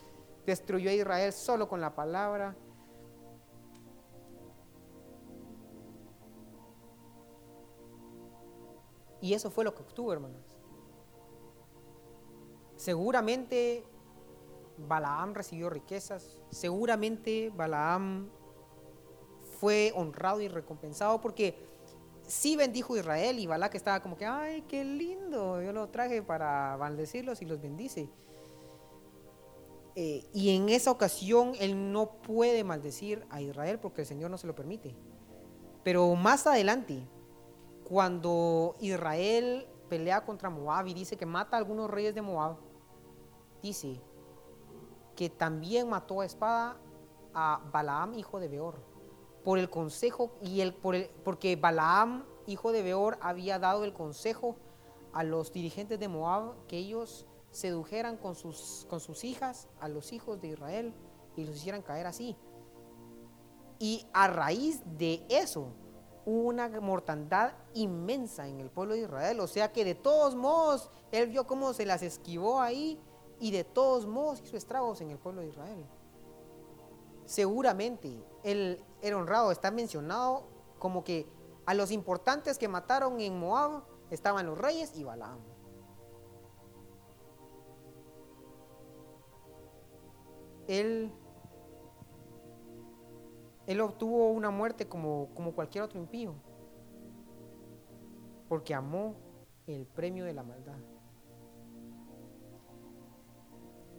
destruyó 0.47 0.91
a 0.91 0.93
Israel 0.93 1.33
solo 1.33 1.69
con 1.69 1.81
la 1.81 1.95
palabra. 1.95 2.57
Y 9.21 9.35
eso 9.35 9.51
fue 9.51 9.65
lo 9.65 9.75
que 9.75 9.83
obtuvo, 9.83 10.13
hermanos. 10.13 10.50
Seguramente 12.81 13.85
Balaam 14.79 15.35
recibió 15.35 15.69
riquezas, 15.69 16.41
seguramente 16.49 17.53
Balaam 17.55 18.31
fue 19.59 19.93
honrado 19.95 20.41
y 20.41 20.49
recompensado 20.49 21.21
porque 21.21 21.55
sí 22.27 22.57
bendijo 22.57 22.95
a 22.95 23.01
Israel 23.01 23.39
y 23.39 23.47
Balaam 23.47 23.71
estaba 23.75 24.01
como 24.01 24.17
que, 24.17 24.25
ay, 24.25 24.63
qué 24.63 24.83
lindo, 24.83 25.61
yo 25.61 25.73
lo 25.73 25.91
traje 25.91 26.23
para 26.23 26.79
maldecirlos 26.79 27.43
y 27.43 27.45
los 27.45 27.61
bendice. 27.61 28.09
Eh, 29.95 30.25
y 30.33 30.57
en 30.57 30.71
esa 30.71 30.91
ocasión 30.91 31.53
él 31.61 31.93
no 31.93 32.23
puede 32.23 32.65
maldecir 32.65 33.27
a 33.29 33.43
Israel 33.43 33.79
porque 33.79 34.01
el 34.01 34.07
Señor 34.07 34.31
no 34.31 34.39
se 34.39 34.47
lo 34.47 34.55
permite. 34.55 34.97
Pero 35.85 36.15
más 36.15 36.47
adelante, 36.47 37.07
cuando 37.85 38.77
Israel 38.81 39.69
pelea 39.91 40.25
contra 40.25 40.49
Moab 40.49 40.87
y 40.87 40.95
dice 40.95 41.19
que 41.19 41.27
mata 41.27 41.57
a 41.57 41.59
algunos 41.59 41.91
reyes 41.91 42.15
de 42.15 42.23
Moab, 42.23 42.70
dice 43.63 44.01
que 45.17 45.29
también 45.29 45.89
mató 45.89 46.21
a 46.21 46.25
espada 46.25 46.79
a 47.35 47.61
Balaam, 47.73 48.15
hijo 48.15 48.41
de 48.41 48.49
Beor, 48.49 48.83
por 49.45 49.59
el 49.59 49.71
consejo 49.71 50.33
y 50.43 50.61
el, 50.61 50.75
por 50.75 50.95
el, 50.95 51.11
porque 51.25 51.57
Balaam, 51.57 52.25
hijo 52.47 52.73
de 52.73 52.83
Beor, 52.83 53.19
había 53.21 53.59
dado 53.59 53.85
el 53.85 53.93
consejo 53.93 54.57
a 55.13 55.25
los 55.25 55.53
dirigentes 55.53 55.99
de 55.99 56.09
Moab 56.09 56.55
que 56.67 56.79
ellos 56.79 57.27
sedujeran 57.51 58.17
con 58.17 58.35
sus, 58.35 58.87
con 58.89 59.01
sus 59.01 59.25
hijas 59.25 59.69
a 59.81 59.89
los 59.89 60.13
hijos 60.13 60.41
de 60.41 60.49
Israel 60.49 60.95
y 61.37 61.45
los 61.45 61.57
hicieran 61.57 61.83
caer 61.83 62.07
así. 62.07 62.37
Y 63.79 64.07
a 64.13 64.29
raíz 64.29 64.83
de 64.99 65.25
eso, 65.29 65.69
una 66.25 66.69
mortandad 66.81 67.53
inmensa 67.75 68.47
en 68.47 68.61
el 68.61 68.71
pueblo 68.71 68.95
de 68.95 69.01
Israel. 69.01 69.41
O 69.41 69.47
sea 69.47 69.73
que 69.73 69.85
de 69.85 69.95
todos 69.95 70.35
modos, 70.37 70.91
él 71.13 71.29
vio 71.29 71.47
cómo 71.47 71.73
se 71.73 71.87
las 71.87 72.03
esquivó 72.03 72.61
ahí 72.61 73.01
y 73.41 73.51
de 73.51 73.65
todos 73.65 74.07
modos 74.07 74.41
hizo 74.45 74.57
estragos 74.57 75.01
en 75.01 75.11
el 75.11 75.19
pueblo 75.19 75.41
de 75.41 75.49
Israel. 75.49 75.85
Seguramente 77.25 78.23
él 78.45 78.83
era 79.03 79.17
honrado, 79.17 79.51
está 79.51 79.71
mencionado 79.71 80.45
como 80.79 81.03
que 81.03 81.27
a 81.67 81.75
los 81.75 81.91
importantes 81.91 82.59
que 82.59 82.69
mataron 82.69 83.21
en 83.21 83.39
Moab 83.39 83.83
estaban 84.11 84.47
los 84.47 84.59
reyes 84.59 84.95
y 84.97 85.05
Balaam. 85.05 85.39
Él 90.69 91.13
él 93.71 93.81
obtuvo 93.81 94.33
una 94.33 94.51
muerte 94.51 94.89
como, 94.89 95.29
como 95.33 95.53
cualquier 95.53 95.85
otro 95.85 96.01
impío, 96.01 96.35
porque 98.49 98.75
amó 98.75 99.15
el 99.69 99.87
premio 99.87 100.25
de 100.25 100.35
la 100.35 100.43
maldad. 100.43 100.81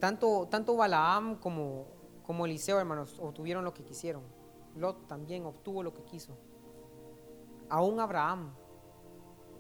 Tanto, 0.02 0.48
tanto 0.50 0.76
Balaam 0.76 1.36
como, 1.36 1.86
como 2.24 2.48
Eliseo, 2.48 2.80
hermanos, 2.80 3.20
obtuvieron 3.20 3.64
lo 3.64 3.72
que 3.72 3.84
quisieron. 3.84 4.24
Lot 4.76 5.08
también 5.08 5.46
obtuvo 5.46 5.84
lo 5.84 5.94
que 5.94 6.02
quiso. 6.02 6.36
Aún 7.70 8.00
Abraham, 8.00 8.52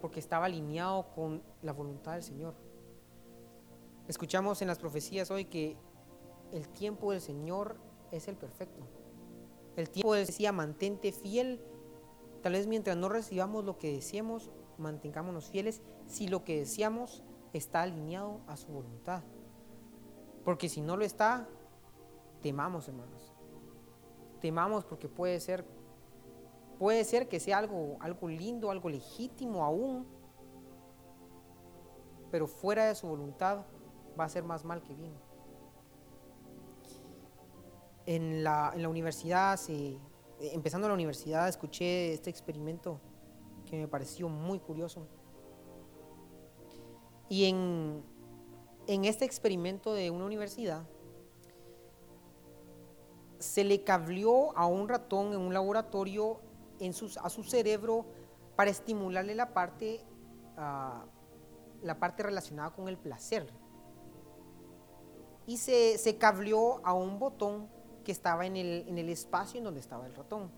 porque 0.01 0.19
estaba 0.19 0.47
alineado 0.47 1.13
con 1.13 1.43
la 1.61 1.73
voluntad 1.73 2.13
del 2.13 2.23
Señor. 2.23 2.55
Escuchamos 4.07 4.63
en 4.63 4.67
las 4.67 4.79
profecías 4.79 5.29
hoy 5.29 5.45
que 5.45 5.77
el 6.51 6.67
tiempo 6.69 7.11
del 7.11 7.21
Señor 7.21 7.77
es 8.11 8.27
el 8.27 8.35
perfecto. 8.35 8.81
El 9.75 9.91
tiempo 9.91 10.15
decía, 10.15 10.51
mantente 10.51 11.11
fiel. 11.11 11.61
Tal 12.41 12.53
vez 12.53 12.65
mientras 12.65 12.97
no 12.97 13.09
recibamos 13.09 13.63
lo 13.63 13.77
que 13.77 13.93
deseamos, 13.93 14.49
mantengámonos 14.79 15.51
fieles 15.51 15.83
si 16.07 16.27
lo 16.27 16.43
que 16.43 16.57
deseamos 16.57 17.21
está 17.53 17.83
alineado 17.83 18.41
a 18.47 18.57
su 18.57 18.71
voluntad. 18.71 19.21
Porque 20.43 20.69
si 20.69 20.81
no 20.81 20.97
lo 20.97 21.03
está, 21.03 21.47
temamos, 22.41 22.87
hermanos. 22.87 23.33
Temamos 24.39 24.85
porque 24.85 25.07
puede 25.07 25.39
ser, 25.39 25.65
puede 26.79 27.03
ser 27.03 27.27
que 27.27 27.39
sea 27.39 27.59
algo, 27.59 27.97
algo 27.99 28.27
lindo, 28.27 28.71
algo 28.71 28.89
legítimo 28.89 29.63
aún, 29.63 30.07
pero 32.31 32.47
fuera 32.47 32.85
de 32.85 32.95
su 32.95 33.07
voluntad 33.07 33.65
va 34.19 34.25
a 34.25 34.29
ser 34.29 34.43
más 34.43 34.65
mal 34.65 34.81
que 34.81 34.95
bien 34.95 35.13
en 38.05 38.43
la, 38.43 38.73
universidad, 38.89 39.59
empezando 40.39 40.87
la 40.87 40.93
universidad, 40.93 41.47
escuché 41.47 42.13
este 42.13 42.29
experimento 42.29 42.99
que 43.65 43.77
me 43.77 43.87
pareció 43.87 44.27
muy 44.27 44.59
curioso. 44.59 45.07
Y 47.29 47.45
en, 47.45 48.03
este 48.87 49.25
experimento 49.25 49.93
de 49.93 50.11
una 50.11 50.25
universidad, 50.25 50.83
se 53.39 53.63
le 53.63 53.83
cableó 53.83 54.55
a 54.57 54.65
un 54.67 54.87
ratón 54.87 55.33
en 55.33 55.39
un 55.39 55.53
laboratorio 55.53 56.41
en 56.79 56.91
a 56.91 57.29
su 57.29 57.43
cerebro 57.43 58.05
para 58.55 58.69
estimularle 58.69 59.35
la 59.35 59.53
parte, 59.53 60.01
ah, 60.57 61.05
la 61.81 61.99
parte 61.99 62.23
relacionada 62.23 62.71
con 62.71 62.87
el 62.87 62.97
placer. 62.97 63.47
Y 65.45 65.57
se, 65.57 65.97
se 65.97 66.17
cableó 66.17 66.85
a 66.85 66.93
un 66.93 67.19
botón 67.19 67.69
que 68.03 68.11
estaba 68.11 68.45
en 68.45 68.55
el, 68.55 68.85
en 68.87 68.97
el 68.97 69.09
espacio 69.09 69.57
en 69.57 69.63
donde 69.63 69.79
estaba 69.79 70.05
el 70.05 70.15
ratón. 70.15 70.51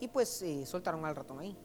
Y 0.00 0.08
pues 0.08 0.42
eh, 0.42 0.66
soltaron 0.66 1.04
al 1.04 1.16
ratón 1.16 1.40
ahí. 1.40 1.56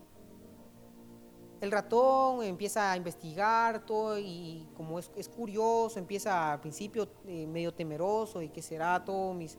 El 1.62 1.72
ratón 1.72 2.43
empieza 2.43 2.91
a 2.91 2.98
investigar 2.98 3.86
todo 3.86 4.17
y 4.17 4.67
como 4.76 4.98
es, 4.98 5.30
curioso, 5.30 6.00
empieza 6.00 6.54
al 6.54 6.62
principio 6.62 7.10
eh, 7.26 7.45
medio 7.48 7.74
temeroso 7.74 8.41
y 8.41 8.50
qué 8.50 8.62
será 8.62 9.04
todo, 9.04 9.34
mis, 9.34 9.58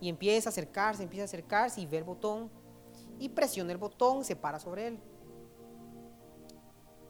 y 0.00 0.08
empieza 0.08 0.48
a 0.48 0.52
acercarse, 0.52 1.02
empieza 1.02 1.22
a 1.22 1.26
acercarse 1.26 1.80
y 1.82 1.86
ve 1.86 1.98
el 1.98 2.04
botón 2.04 2.50
y 3.18 3.28
presiona 3.28 3.72
el 3.72 3.78
botón, 3.78 4.24
se 4.24 4.36
para 4.36 4.58
sobre 4.58 4.88
él. 4.88 5.00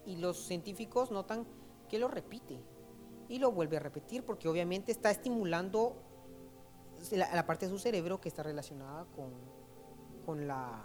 Y 0.05 0.17
los 0.17 0.47
científicos 0.47 1.11
notan 1.13 1.47
que 1.89 1.99
lo 1.99 2.09
repite 2.09 2.61
y 3.29 3.39
lo 3.39 3.53
vuelve 3.53 3.77
a 3.77 3.81
repetir 3.81 4.25
porque 4.25 4.49
obviamente 4.49 4.93
está 4.93 5.11
estimulando 5.11 5.97
la, 7.13 7.47
parte 7.47 7.67
de 7.67 7.73
su 7.73 7.79
cerebro 7.79 8.21
que 8.21 8.29
está 8.29 8.43
relacionada 8.43 9.07
con, 9.07 9.33
con, 10.27 10.47
la, 10.47 10.85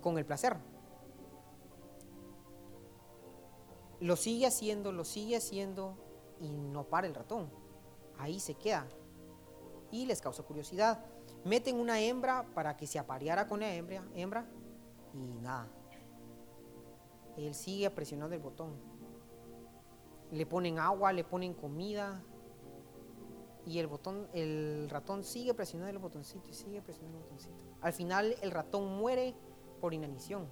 con 0.00 0.18
el 0.18 0.26
placer. 0.26 0.56
Lo 4.02 4.16
sigue 4.16 4.46
haciendo, 4.46 4.90
lo 4.90 5.04
sigue 5.04 5.36
haciendo 5.36 5.94
y 6.40 6.48
no 6.50 6.82
para 6.82 7.06
el 7.06 7.14
ratón. 7.14 7.48
Ahí 8.18 8.40
se 8.40 8.54
queda. 8.54 8.88
Y 9.92 10.06
les 10.06 10.20
causa 10.20 10.42
curiosidad. 10.42 11.04
Meten 11.44 11.78
una 11.78 12.00
hembra 12.00 12.44
para 12.52 12.76
que 12.76 12.88
se 12.88 12.98
apareara 12.98 13.46
con 13.46 13.60
la 13.60 13.72
hembra, 13.72 14.02
hembra 14.16 14.44
y 15.14 15.40
nada. 15.40 15.68
Él 17.36 17.54
sigue 17.54 17.88
presionando 17.90 18.34
el 18.34 18.42
botón. 18.42 18.74
Le 20.32 20.46
ponen 20.46 20.80
agua, 20.80 21.12
le 21.12 21.22
ponen 21.22 21.54
comida, 21.54 22.24
Y 23.64 23.78
el 23.78 23.86
botón, 23.86 24.26
el 24.32 24.88
ratón 24.90 25.22
sigue 25.22 25.54
presionando 25.54 25.92
el 25.92 25.98
botoncito 25.98 26.50
y 26.50 26.54
sigue 26.54 26.82
presionando 26.82 27.18
el 27.18 27.22
botoncito. 27.22 27.54
Al 27.80 27.92
final 27.92 28.34
el 28.42 28.50
ratón 28.50 28.98
muere 28.98 29.36
por 29.80 29.94
inanición. 29.94 30.48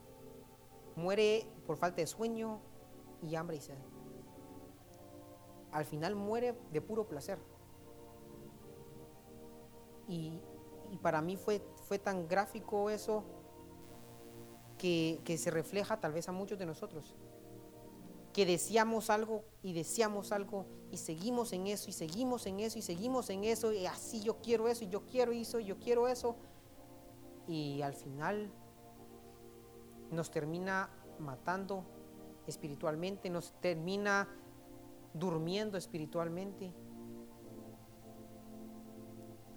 Muere 0.94 1.48
por 1.66 1.76
falta 1.76 1.96
de 1.96 2.06
sueño 2.06 2.60
y 3.22 3.34
hambre 3.34 3.56
y 3.56 3.60
sed. 3.60 3.78
Al 5.72 5.84
final 5.84 6.14
muere 6.14 6.54
de 6.72 6.80
puro 6.80 7.06
placer. 7.06 7.38
Y, 10.08 10.40
y 10.90 10.98
para 10.98 11.22
mí 11.22 11.36
fue, 11.36 11.62
fue 11.84 11.98
tan 11.98 12.26
gráfico 12.26 12.90
eso 12.90 13.22
que, 14.78 15.20
que 15.24 15.38
se 15.38 15.50
refleja 15.50 16.00
tal 16.00 16.12
vez 16.12 16.28
a 16.28 16.32
muchos 16.32 16.58
de 16.58 16.66
nosotros 16.66 17.14
que 18.32 18.46
deseamos 18.46 19.10
algo 19.10 19.44
y 19.62 19.72
deseamos 19.72 20.32
algo 20.32 20.66
y 20.90 20.98
seguimos 20.98 21.52
en 21.52 21.66
eso 21.66 21.90
y 21.90 21.92
seguimos 21.92 22.46
en 22.46 22.60
eso 22.60 22.78
y 22.78 22.82
seguimos 22.82 23.28
en 23.30 23.44
eso 23.44 23.72
y 23.72 23.86
así 23.86 24.20
yo 24.20 24.38
quiero 24.40 24.68
eso 24.68 24.84
y 24.84 24.88
yo 24.88 25.04
quiero 25.06 25.32
eso 25.32 25.58
y 25.58 25.64
yo 25.64 25.78
quiero 25.78 26.06
eso 26.06 26.36
y 27.48 27.82
al 27.82 27.94
final 27.94 28.50
nos 30.10 30.30
termina 30.30 30.90
matando 31.18 31.84
espiritualmente, 32.46 33.30
nos 33.30 33.52
termina 33.60 34.28
durmiendo 35.14 35.76
espiritualmente. 35.76 36.72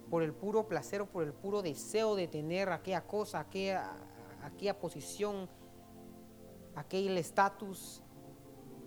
Por 0.09 0.23
el 0.23 0.33
puro 0.33 0.67
placer 0.67 1.01
o 1.01 1.07
por 1.07 1.23
el 1.23 1.33
puro 1.33 1.61
deseo 1.61 2.15
de 2.15 2.27
tener 2.27 2.69
aquella 2.69 3.05
cosa, 3.05 3.39
aquella, 3.39 3.95
aquella 4.43 4.79
posición, 4.79 5.49
aquel 6.75 7.17
estatus, 7.17 8.03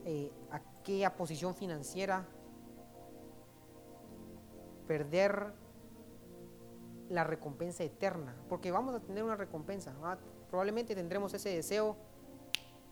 eh, 0.04 0.30
aquella 0.50 1.16
posición 1.16 1.54
financiera, 1.54 2.28
perder 4.86 5.52
la 7.08 7.24
recompensa 7.24 7.82
eterna, 7.84 8.36
porque 8.48 8.70
vamos 8.70 8.94
a 8.94 9.00
tener 9.00 9.24
una 9.24 9.36
recompensa, 9.36 9.92
probablemente 10.48 10.94
tendremos 10.94 11.34
ese 11.34 11.50
deseo 11.50 11.96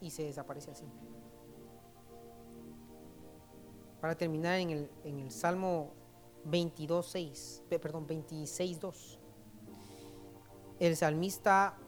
y 0.01 0.11
se 0.11 0.25
desaparece 0.25 0.71
así. 0.71 0.87
Para 4.01 4.17
terminar 4.17 4.59
en 4.59 4.71
el, 4.71 4.91
en 5.05 5.21
el 5.21 5.31
Salmo 5.31 5.93
22.6, 6.47 7.63
perdón, 7.81 8.07
26.2, 8.07 9.19
el 10.79 10.97
salmista 10.97 11.79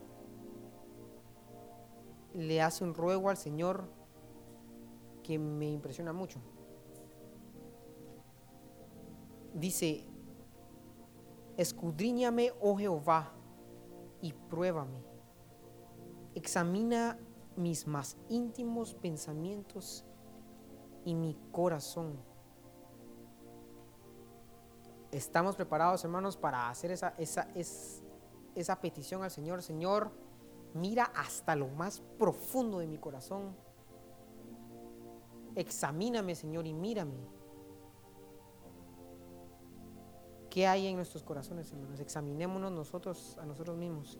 le 2.35 2.63
hace 2.63 2.85
un 2.85 2.95
ruego 2.95 3.31
al 3.31 3.37
Señor 3.37 3.89
que 5.23 5.39
me 5.39 5.71
impresiona 5.71 6.13
mucho. 6.13 6.41
Dice, 9.55 10.05
escudriñame, 11.57 12.53
oh 12.61 12.77
Jehová, 12.77 13.33
y 14.21 14.33
pruébame. 14.33 15.03
Examina 16.35 17.19
mis 17.57 17.87
más 17.87 18.17
íntimos 18.29 18.95
pensamientos 18.95 20.05
y 21.05 21.15
mi 21.15 21.37
corazón. 21.53 22.17
Estamos 25.11 25.57
preparados, 25.57 26.05
hermanos, 26.05 26.37
para 26.37 26.69
hacer 26.69 26.91
esa, 26.91 27.15
esa, 27.17 27.49
esa 28.55 28.81
petición 28.81 29.23
al 29.23 29.31
Señor. 29.31 29.63
Señor, 29.63 30.11
mira 30.75 31.05
hasta 31.15 31.57
lo 31.57 31.69
más 31.69 32.03
profundo 32.19 32.79
de 32.79 32.87
mi 32.87 32.99
corazón 32.99 33.55
Examíname, 35.57 36.35
Señor, 36.35 36.67
y 36.67 36.75
mírame. 36.75 37.17
¿Qué 40.51 40.67
hay 40.67 40.87
en 40.87 40.97
nuestros 40.97 41.23
corazones, 41.23 41.73
hermanos? 41.73 41.99
Examinémonos 41.99 42.71
nosotros 42.71 43.39
a 43.41 43.47
nosotros 43.47 43.77
mismos. 43.77 44.19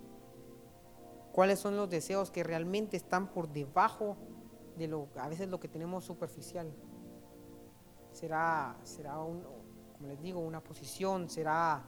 ¿Cuáles 1.37 1.61
son 1.61 1.77
los 1.77 1.89
deseos 1.89 2.33
que 2.33 2.43
realmente 2.43 2.97
están 2.97 3.29
por 3.29 3.49
debajo 3.49 4.17
de 4.77 4.89
lo, 4.89 5.07
a 5.17 5.29
veces 5.29 5.49
lo 5.49 5.61
que 5.61 5.69
tenemos 5.69 6.05
superficial? 6.05 6.73
Será, 8.11 8.77
será 8.83 9.13
como 9.13 10.09
les 10.09 10.21
digo, 10.21 10.41
una 10.41 10.61
posición, 10.65 11.31
será, 11.31 11.85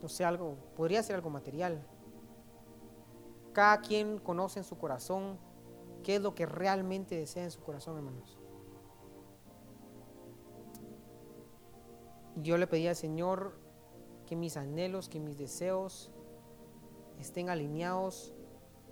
no 0.00 0.08
sé, 0.08 0.24
algo, 0.24 0.56
podría 0.76 1.02
ser 1.02 1.16
algo 1.16 1.30
material. 1.30 1.84
Cada 3.52 3.80
quien 3.80 4.18
conoce 4.18 4.60
en 4.60 4.64
su 4.64 4.78
corazón 4.78 5.38
¿Qué 6.04 6.16
es 6.16 6.20
lo 6.20 6.34
que 6.34 6.44
realmente 6.44 7.16
desea 7.16 7.44
en 7.44 7.50
su 7.50 7.62
corazón, 7.62 7.96
hermanos? 7.96 8.38
Yo 12.36 12.58
le 12.58 12.66
pedí 12.66 12.86
al 12.86 12.94
Señor 12.94 13.56
que 14.26 14.36
mis 14.36 14.58
anhelos, 14.58 15.08
que 15.08 15.18
mis 15.18 15.38
deseos 15.38 16.12
estén 17.18 17.50
alineados 17.50 18.34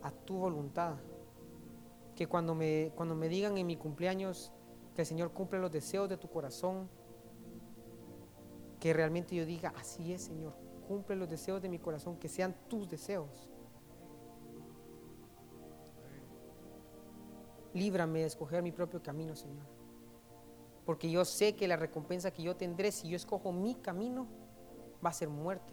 a 0.03 0.11
tu 0.11 0.37
voluntad. 0.37 0.97
Que 2.14 2.27
cuando 2.27 2.55
me, 2.55 2.93
cuando 2.95 3.14
me 3.14 3.29
digan 3.29 3.57
en 3.59 3.66
mi 3.66 3.77
cumpleaños 3.77 4.53
que 4.95 5.03
el 5.03 5.07
Señor 5.07 5.33
cumple 5.33 5.59
los 5.59 5.73
deseos 5.73 6.09
de 6.09 6.16
tu 6.16 6.29
corazón, 6.29 6.89
que 8.79 8.93
realmente 8.93 9.35
yo 9.35 9.47
diga, 9.47 9.73
así 9.77 10.12
es 10.12 10.23
Señor, 10.23 10.55
cumple 10.87 11.16
los 11.16 11.29
deseos 11.29 11.62
de 11.62 11.68
mi 11.68 11.79
corazón, 11.79 12.16
que 12.18 12.29
sean 12.29 12.55
tus 12.68 12.89
deseos. 12.89 13.49
líbrame 17.75 18.20
de 18.20 18.27
escoger 18.27 18.62
mi 18.62 18.73
propio 18.73 19.03
camino, 19.03 19.35
Señor. 19.35 19.66
Porque 20.85 21.11
yo 21.11 21.25
sé 21.25 21.55
que 21.55 21.68
la 21.68 21.77
recompensa 21.77 22.33
que 22.33 22.43
yo 22.43 22.57
tendré 22.57 22.93
si 22.93 23.09
yo 23.09 23.16
escojo 23.16 23.53
mi 23.53 23.75
camino 23.77 24.27
va 25.05 25.11
a 25.11 25.12
ser 25.12 25.29
muerte, 25.29 25.73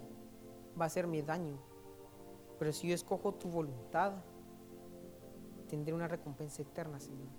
va 0.79 0.85
a 0.85 0.89
serme 0.89 1.21
daño. 1.23 1.57
Pero 2.59 2.73
si 2.73 2.89
yo 2.89 2.93
escojo 2.93 3.33
tu 3.33 3.49
voluntad, 3.49 4.13
tendré 5.69 5.93
una 5.93 6.09
recompensa 6.09 6.61
eterna, 6.61 6.99
Señor. 6.99 7.29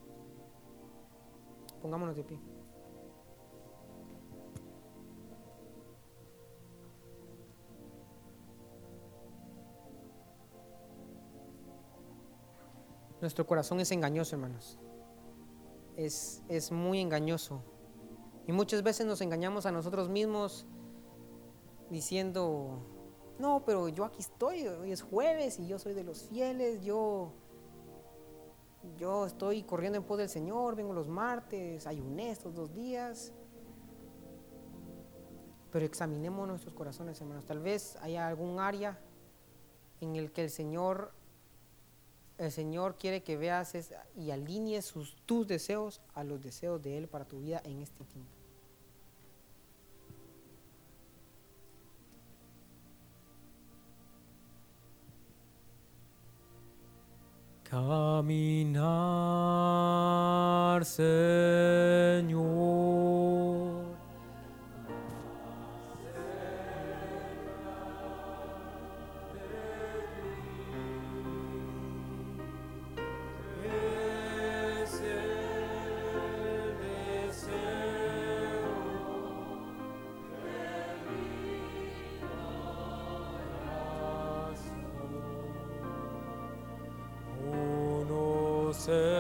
Pongámonos 1.83 2.17
de 2.17 2.25
pie. 2.25 2.41
Nuestro 13.21 13.47
corazón 13.47 13.81
es 13.81 13.93
engañoso, 13.93 14.37
hermanos. 14.37 14.79
Es, 15.97 16.43
es 16.49 16.73
muy 16.73 17.01
engañoso. 17.01 17.63
Y 18.47 18.53
muchas 18.53 18.83
veces 18.83 19.05
nos 19.07 19.21
engañamos 19.21 19.67
a 19.67 19.73
nosotros 19.73 20.09
mismos 20.09 20.67
diciendo, 21.91 23.00
no, 23.41 23.65
pero 23.65 23.89
yo 23.89 24.05
aquí 24.05 24.21
estoy, 24.21 24.67
hoy 24.67 24.93
es 24.93 25.03
jueves 25.03 25.59
y 25.59 25.67
yo 25.67 25.79
soy 25.79 25.95
de 25.95 26.05
los 26.05 26.23
fieles, 26.25 26.83
yo, 26.83 27.33
yo 28.99 29.27
estoy 29.27 29.63
corriendo 29.63 29.99
en 29.99 30.05
pos 30.05 30.19
del 30.19 30.29
Señor, 30.29 30.77
vengo 30.77 30.93
los 30.93 31.09
martes, 31.09 31.87
ayuné 31.87 32.31
estos 32.31 32.55
dos 32.55 32.73
días. 32.73 33.33
Pero 35.73 35.87
examinemos 35.87 36.47
nuestros 36.49 36.75
corazones, 36.75 37.21
hermanos. 37.21 37.45
Tal 37.47 37.61
vez 37.61 37.97
haya 38.03 38.27
algún 38.27 38.59
área 38.59 38.99
en 40.01 40.17
el 40.17 40.33
que 40.33 40.45
el 40.45 40.51
Señor 40.51 41.13
el 42.41 42.51
Señor 42.51 42.97
quiere 42.97 43.23
que 43.23 43.37
veas 43.37 43.75
y 44.17 44.31
alinees 44.31 44.95
tus 45.27 45.47
deseos 45.47 46.01
a 46.15 46.25
los 46.25 46.41
deseos 46.41 46.81
de 46.81 46.97
Él 46.97 47.07
para 47.07 47.27
tu 47.27 47.39
vida 47.39 47.61
en 47.65 47.83
este 47.83 48.03
tiempo. 48.05 48.40
Caminar, 57.71 58.83
Señor. 60.85 62.41
Quiero 88.91 89.20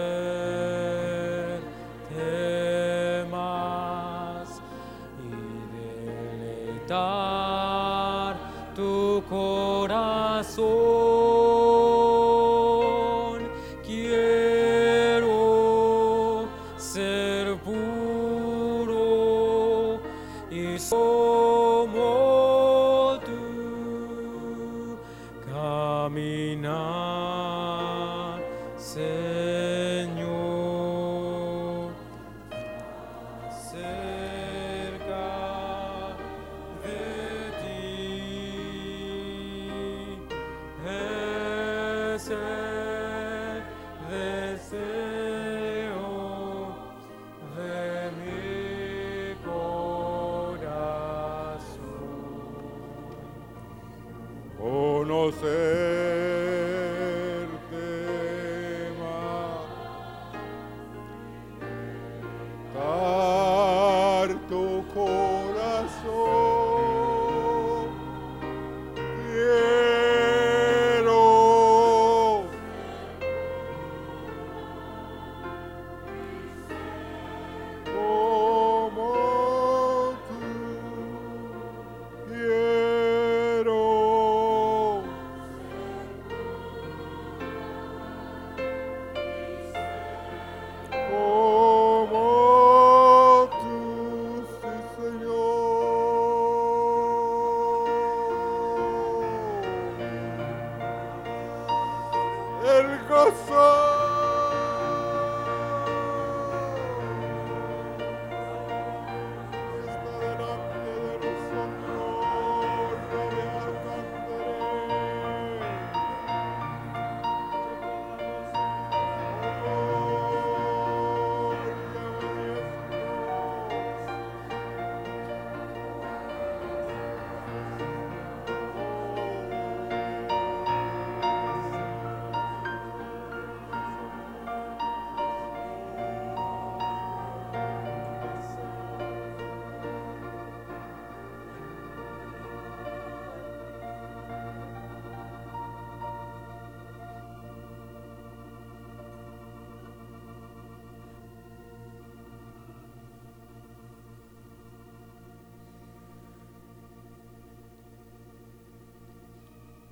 corazón, 65.91 66.39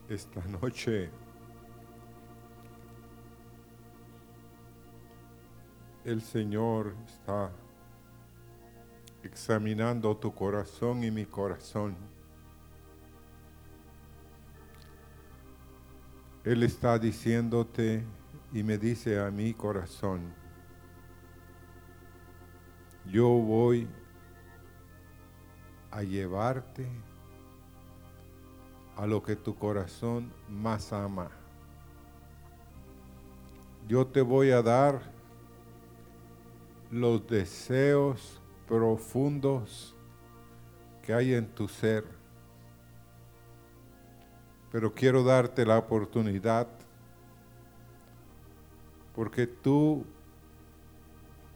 Esta 0.09 0.41
noche 0.47 1.11
el 6.03 6.23
Señor 6.23 6.95
está 7.07 7.53
examinando 9.23 10.17
tu 10.17 10.35
corazón 10.35 11.05
y 11.05 11.11
mi 11.11 11.27
corazón. 11.27 11.95
Él 16.43 16.63
está 16.63 16.99
diciéndote 16.99 18.03
y 18.55 18.63
me 18.63 18.79
dice 18.79 19.21
a 19.21 19.31
mi 19.31 19.53
corazón, 19.53 20.33
yo 23.05 23.29
voy 23.29 23.87
a 25.91 26.03
llevarte 26.03 26.89
a 28.99 29.07
lo 29.07 29.23
que 29.23 29.37
tu 29.37 29.55
corazón 29.55 30.33
más 30.49 30.93
ama. 30.93 31.31
Yo 33.87 34.05
te 34.09 34.21
voy 34.21 34.51
a 34.51 34.61
dar 34.61 35.01
los 36.91 37.25
deseos 37.29 38.43
profundos 38.67 39.95
que 41.01 41.15
hay 41.15 41.33
en 41.35 41.47
tu 41.47 41.69
ser. 41.69 42.05
Pero 44.73 44.93
quiero 44.93 45.23
darte 45.23 45.65
la 45.65 45.79
oportunidad 45.79 46.67
porque 49.15 49.47
tú, 49.47 50.05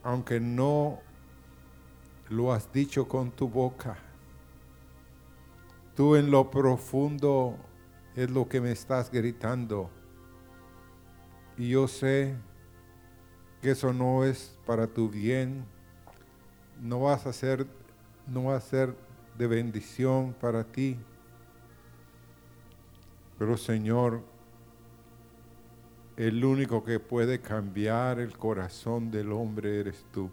aunque 0.05 0.39
no 0.39 1.01
lo 2.29 2.53
has 2.53 2.73
dicho 2.73 3.09
con 3.09 3.33
tu 3.33 3.49
boca, 3.49 3.99
tú 6.03 6.17
en 6.17 6.33
lo 6.33 6.51
profundo 6.51 7.57
es 8.17 8.29
lo 8.29 8.49
que 8.49 8.61
me 8.61 8.73
estás 8.73 9.09
gritando. 9.09 9.89
Y 11.57 11.69
yo 11.69 11.87
sé 11.87 12.35
que 13.61 13.71
eso 13.71 13.93
no 13.93 14.25
es 14.25 14.59
para 14.67 14.89
tu 14.89 15.09
bien, 15.09 15.65
no 16.81 17.03
vas 17.03 17.25
a 17.25 17.33
ser, 17.33 17.69
no 18.27 18.47
va 18.47 18.57
a 18.57 18.61
ser 18.61 18.97
de 19.39 19.47
bendición 19.47 20.35
para 20.41 20.65
ti. 20.65 20.99
Pero 23.39 23.57
Señor, 23.57 24.25
el 26.17 26.45
único 26.45 26.83
que 26.83 26.99
puede 26.99 27.41
cambiar 27.41 28.19
el 28.19 28.37
corazón 28.37 29.13
del 29.13 29.31
hombre 29.31 29.79
eres 29.79 30.05
tú. 30.11 30.33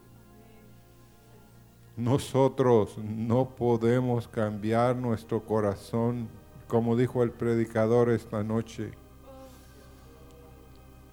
Nosotros 2.00 2.98
no 2.98 3.50
podemos 3.58 4.26
cambiar 4.30 4.96
nuestro 4.96 5.44
corazón, 5.44 6.30
como 6.70 6.96
dijo 6.96 7.24
el 7.24 7.32
predicador 7.32 8.10
esta 8.10 8.42
noche. 8.42 8.92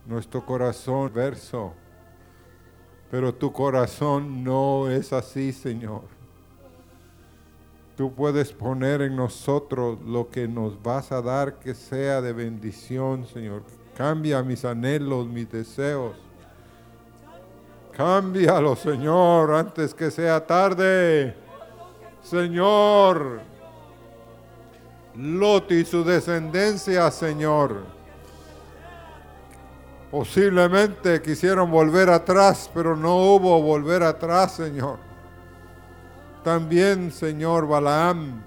Nuestro 0.06 0.46
corazón 0.46 1.10
verso, 1.12 1.72
pero 3.10 3.34
tu 3.34 3.52
corazón 3.52 4.44
no 4.44 4.88
es 4.88 5.12
así, 5.12 5.52
Señor. 5.52 6.02
Tú 7.96 8.14
puedes 8.14 8.52
poner 8.52 9.02
en 9.02 9.16
nosotros 9.16 9.98
lo 10.02 10.30
que 10.30 10.46
nos 10.46 10.80
vas 10.80 11.10
a 11.10 11.20
dar 11.20 11.58
que 11.58 11.74
sea 11.74 12.22
de 12.22 12.32
bendición, 12.32 13.26
Señor. 13.26 13.64
Cambia 13.96 14.40
mis 14.44 14.64
anhelos, 14.64 15.26
mis 15.26 15.50
deseos. 15.50 16.25
Cámbialo, 17.96 18.76
Señor, 18.76 19.54
antes 19.54 19.94
que 19.94 20.10
sea 20.10 20.46
tarde. 20.46 21.34
Señor, 22.22 23.40
Lot 25.14 25.72
y 25.72 25.82
su 25.86 26.04
descendencia, 26.04 27.10
Señor. 27.10 27.84
Posiblemente 30.10 31.22
quisieron 31.22 31.70
volver 31.70 32.10
atrás, 32.10 32.70
pero 32.74 32.94
no 32.94 33.16
hubo 33.16 33.62
volver 33.62 34.02
atrás, 34.02 34.56
Señor. 34.56 34.98
También, 36.44 37.10
Señor 37.10 37.66
Balaam, 37.66 38.42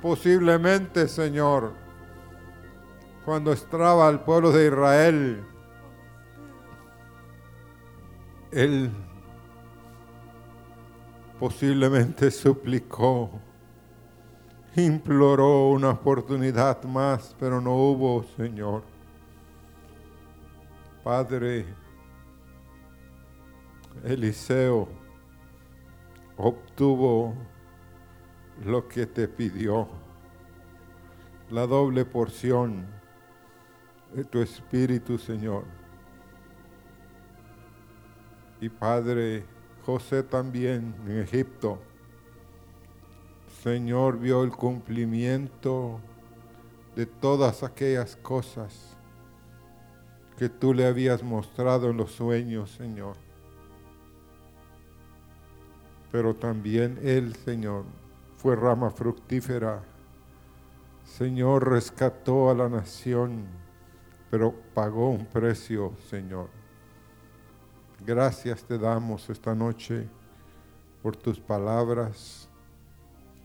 posiblemente, 0.00 1.08
Señor, 1.08 1.72
cuando 3.24 3.52
estaba 3.52 4.08
el 4.08 4.20
pueblo 4.20 4.52
de 4.52 4.68
Israel, 4.68 5.44
él 8.50 8.90
posiblemente 11.38 12.30
suplicó, 12.30 13.30
imploró 14.76 15.68
una 15.68 15.90
oportunidad 15.90 16.82
más, 16.84 17.34
pero 17.38 17.60
no 17.60 17.74
hubo, 17.74 18.24
Señor. 18.36 18.82
Padre, 21.04 21.64
Eliseo 24.04 24.88
obtuvo 26.36 27.34
lo 28.64 28.86
que 28.88 29.06
te 29.06 29.28
pidió, 29.28 29.88
la 31.50 31.66
doble 31.66 32.04
porción 32.04 32.86
de 34.14 34.24
tu 34.24 34.40
Espíritu, 34.40 35.18
Señor. 35.18 35.64
Y 38.60 38.68
Padre, 38.68 39.44
José 39.84 40.22
también 40.22 40.94
en 41.06 41.20
Egipto, 41.20 41.78
Señor 43.62 44.18
vio 44.18 44.44
el 44.44 44.50
cumplimiento 44.50 46.00
de 46.94 47.06
todas 47.06 47.62
aquellas 47.62 48.16
cosas 48.16 48.96
que 50.36 50.48
tú 50.48 50.72
le 50.72 50.86
habías 50.86 51.22
mostrado 51.22 51.90
en 51.90 51.96
los 51.96 52.12
sueños, 52.12 52.70
Señor. 52.70 53.16
Pero 56.12 56.34
también 56.34 56.98
Él, 57.02 57.34
Señor, 57.34 57.84
fue 58.36 58.54
rama 58.54 58.90
fructífera. 58.90 59.82
Señor, 61.04 61.68
rescató 61.68 62.50
a 62.50 62.54
la 62.54 62.68
nación, 62.68 63.46
pero 64.30 64.54
pagó 64.74 65.10
un 65.10 65.26
precio, 65.26 65.92
Señor. 66.08 66.57
Gracias 68.06 68.62
te 68.62 68.78
damos 68.78 69.28
esta 69.28 69.54
noche 69.54 70.08
por 71.02 71.16
tus 71.16 71.40
palabras. 71.40 72.48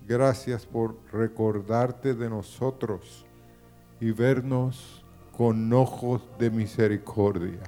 Gracias 0.07 0.65
por 0.65 0.95
recordarte 1.11 2.13
de 2.13 2.29
nosotros 2.29 3.25
y 3.99 4.11
vernos 4.11 5.03
con 5.35 5.71
ojos 5.73 6.21
de 6.37 6.51
misericordia. 6.51 7.63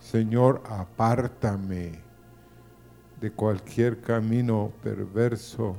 Señor, 0.00 0.62
apártame 0.68 2.00
de 3.20 3.30
cualquier 3.30 4.00
camino 4.00 4.72
perverso, 4.82 5.76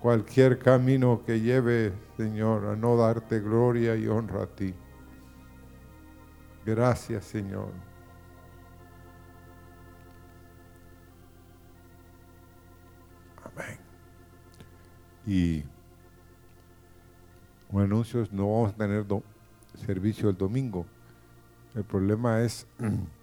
cualquier 0.00 0.58
camino 0.58 1.22
que 1.24 1.40
lleve, 1.40 1.92
Señor, 2.16 2.66
a 2.66 2.76
no 2.76 2.96
darte 2.96 3.40
gloria 3.40 3.94
y 3.96 4.06
honra 4.08 4.44
a 4.44 4.46
ti. 4.46 4.74
Gracias, 6.64 7.24
Señor. 7.24 7.85
Y 15.26 15.64
con 17.70 17.82
anuncios 17.82 18.32
no 18.32 18.50
vamos 18.50 18.72
a 18.72 18.76
tener 18.76 19.04
servicio 19.74 20.30
el 20.30 20.36
domingo. 20.36 20.86
El 21.74 21.84
problema 21.84 22.42
es 22.42 22.66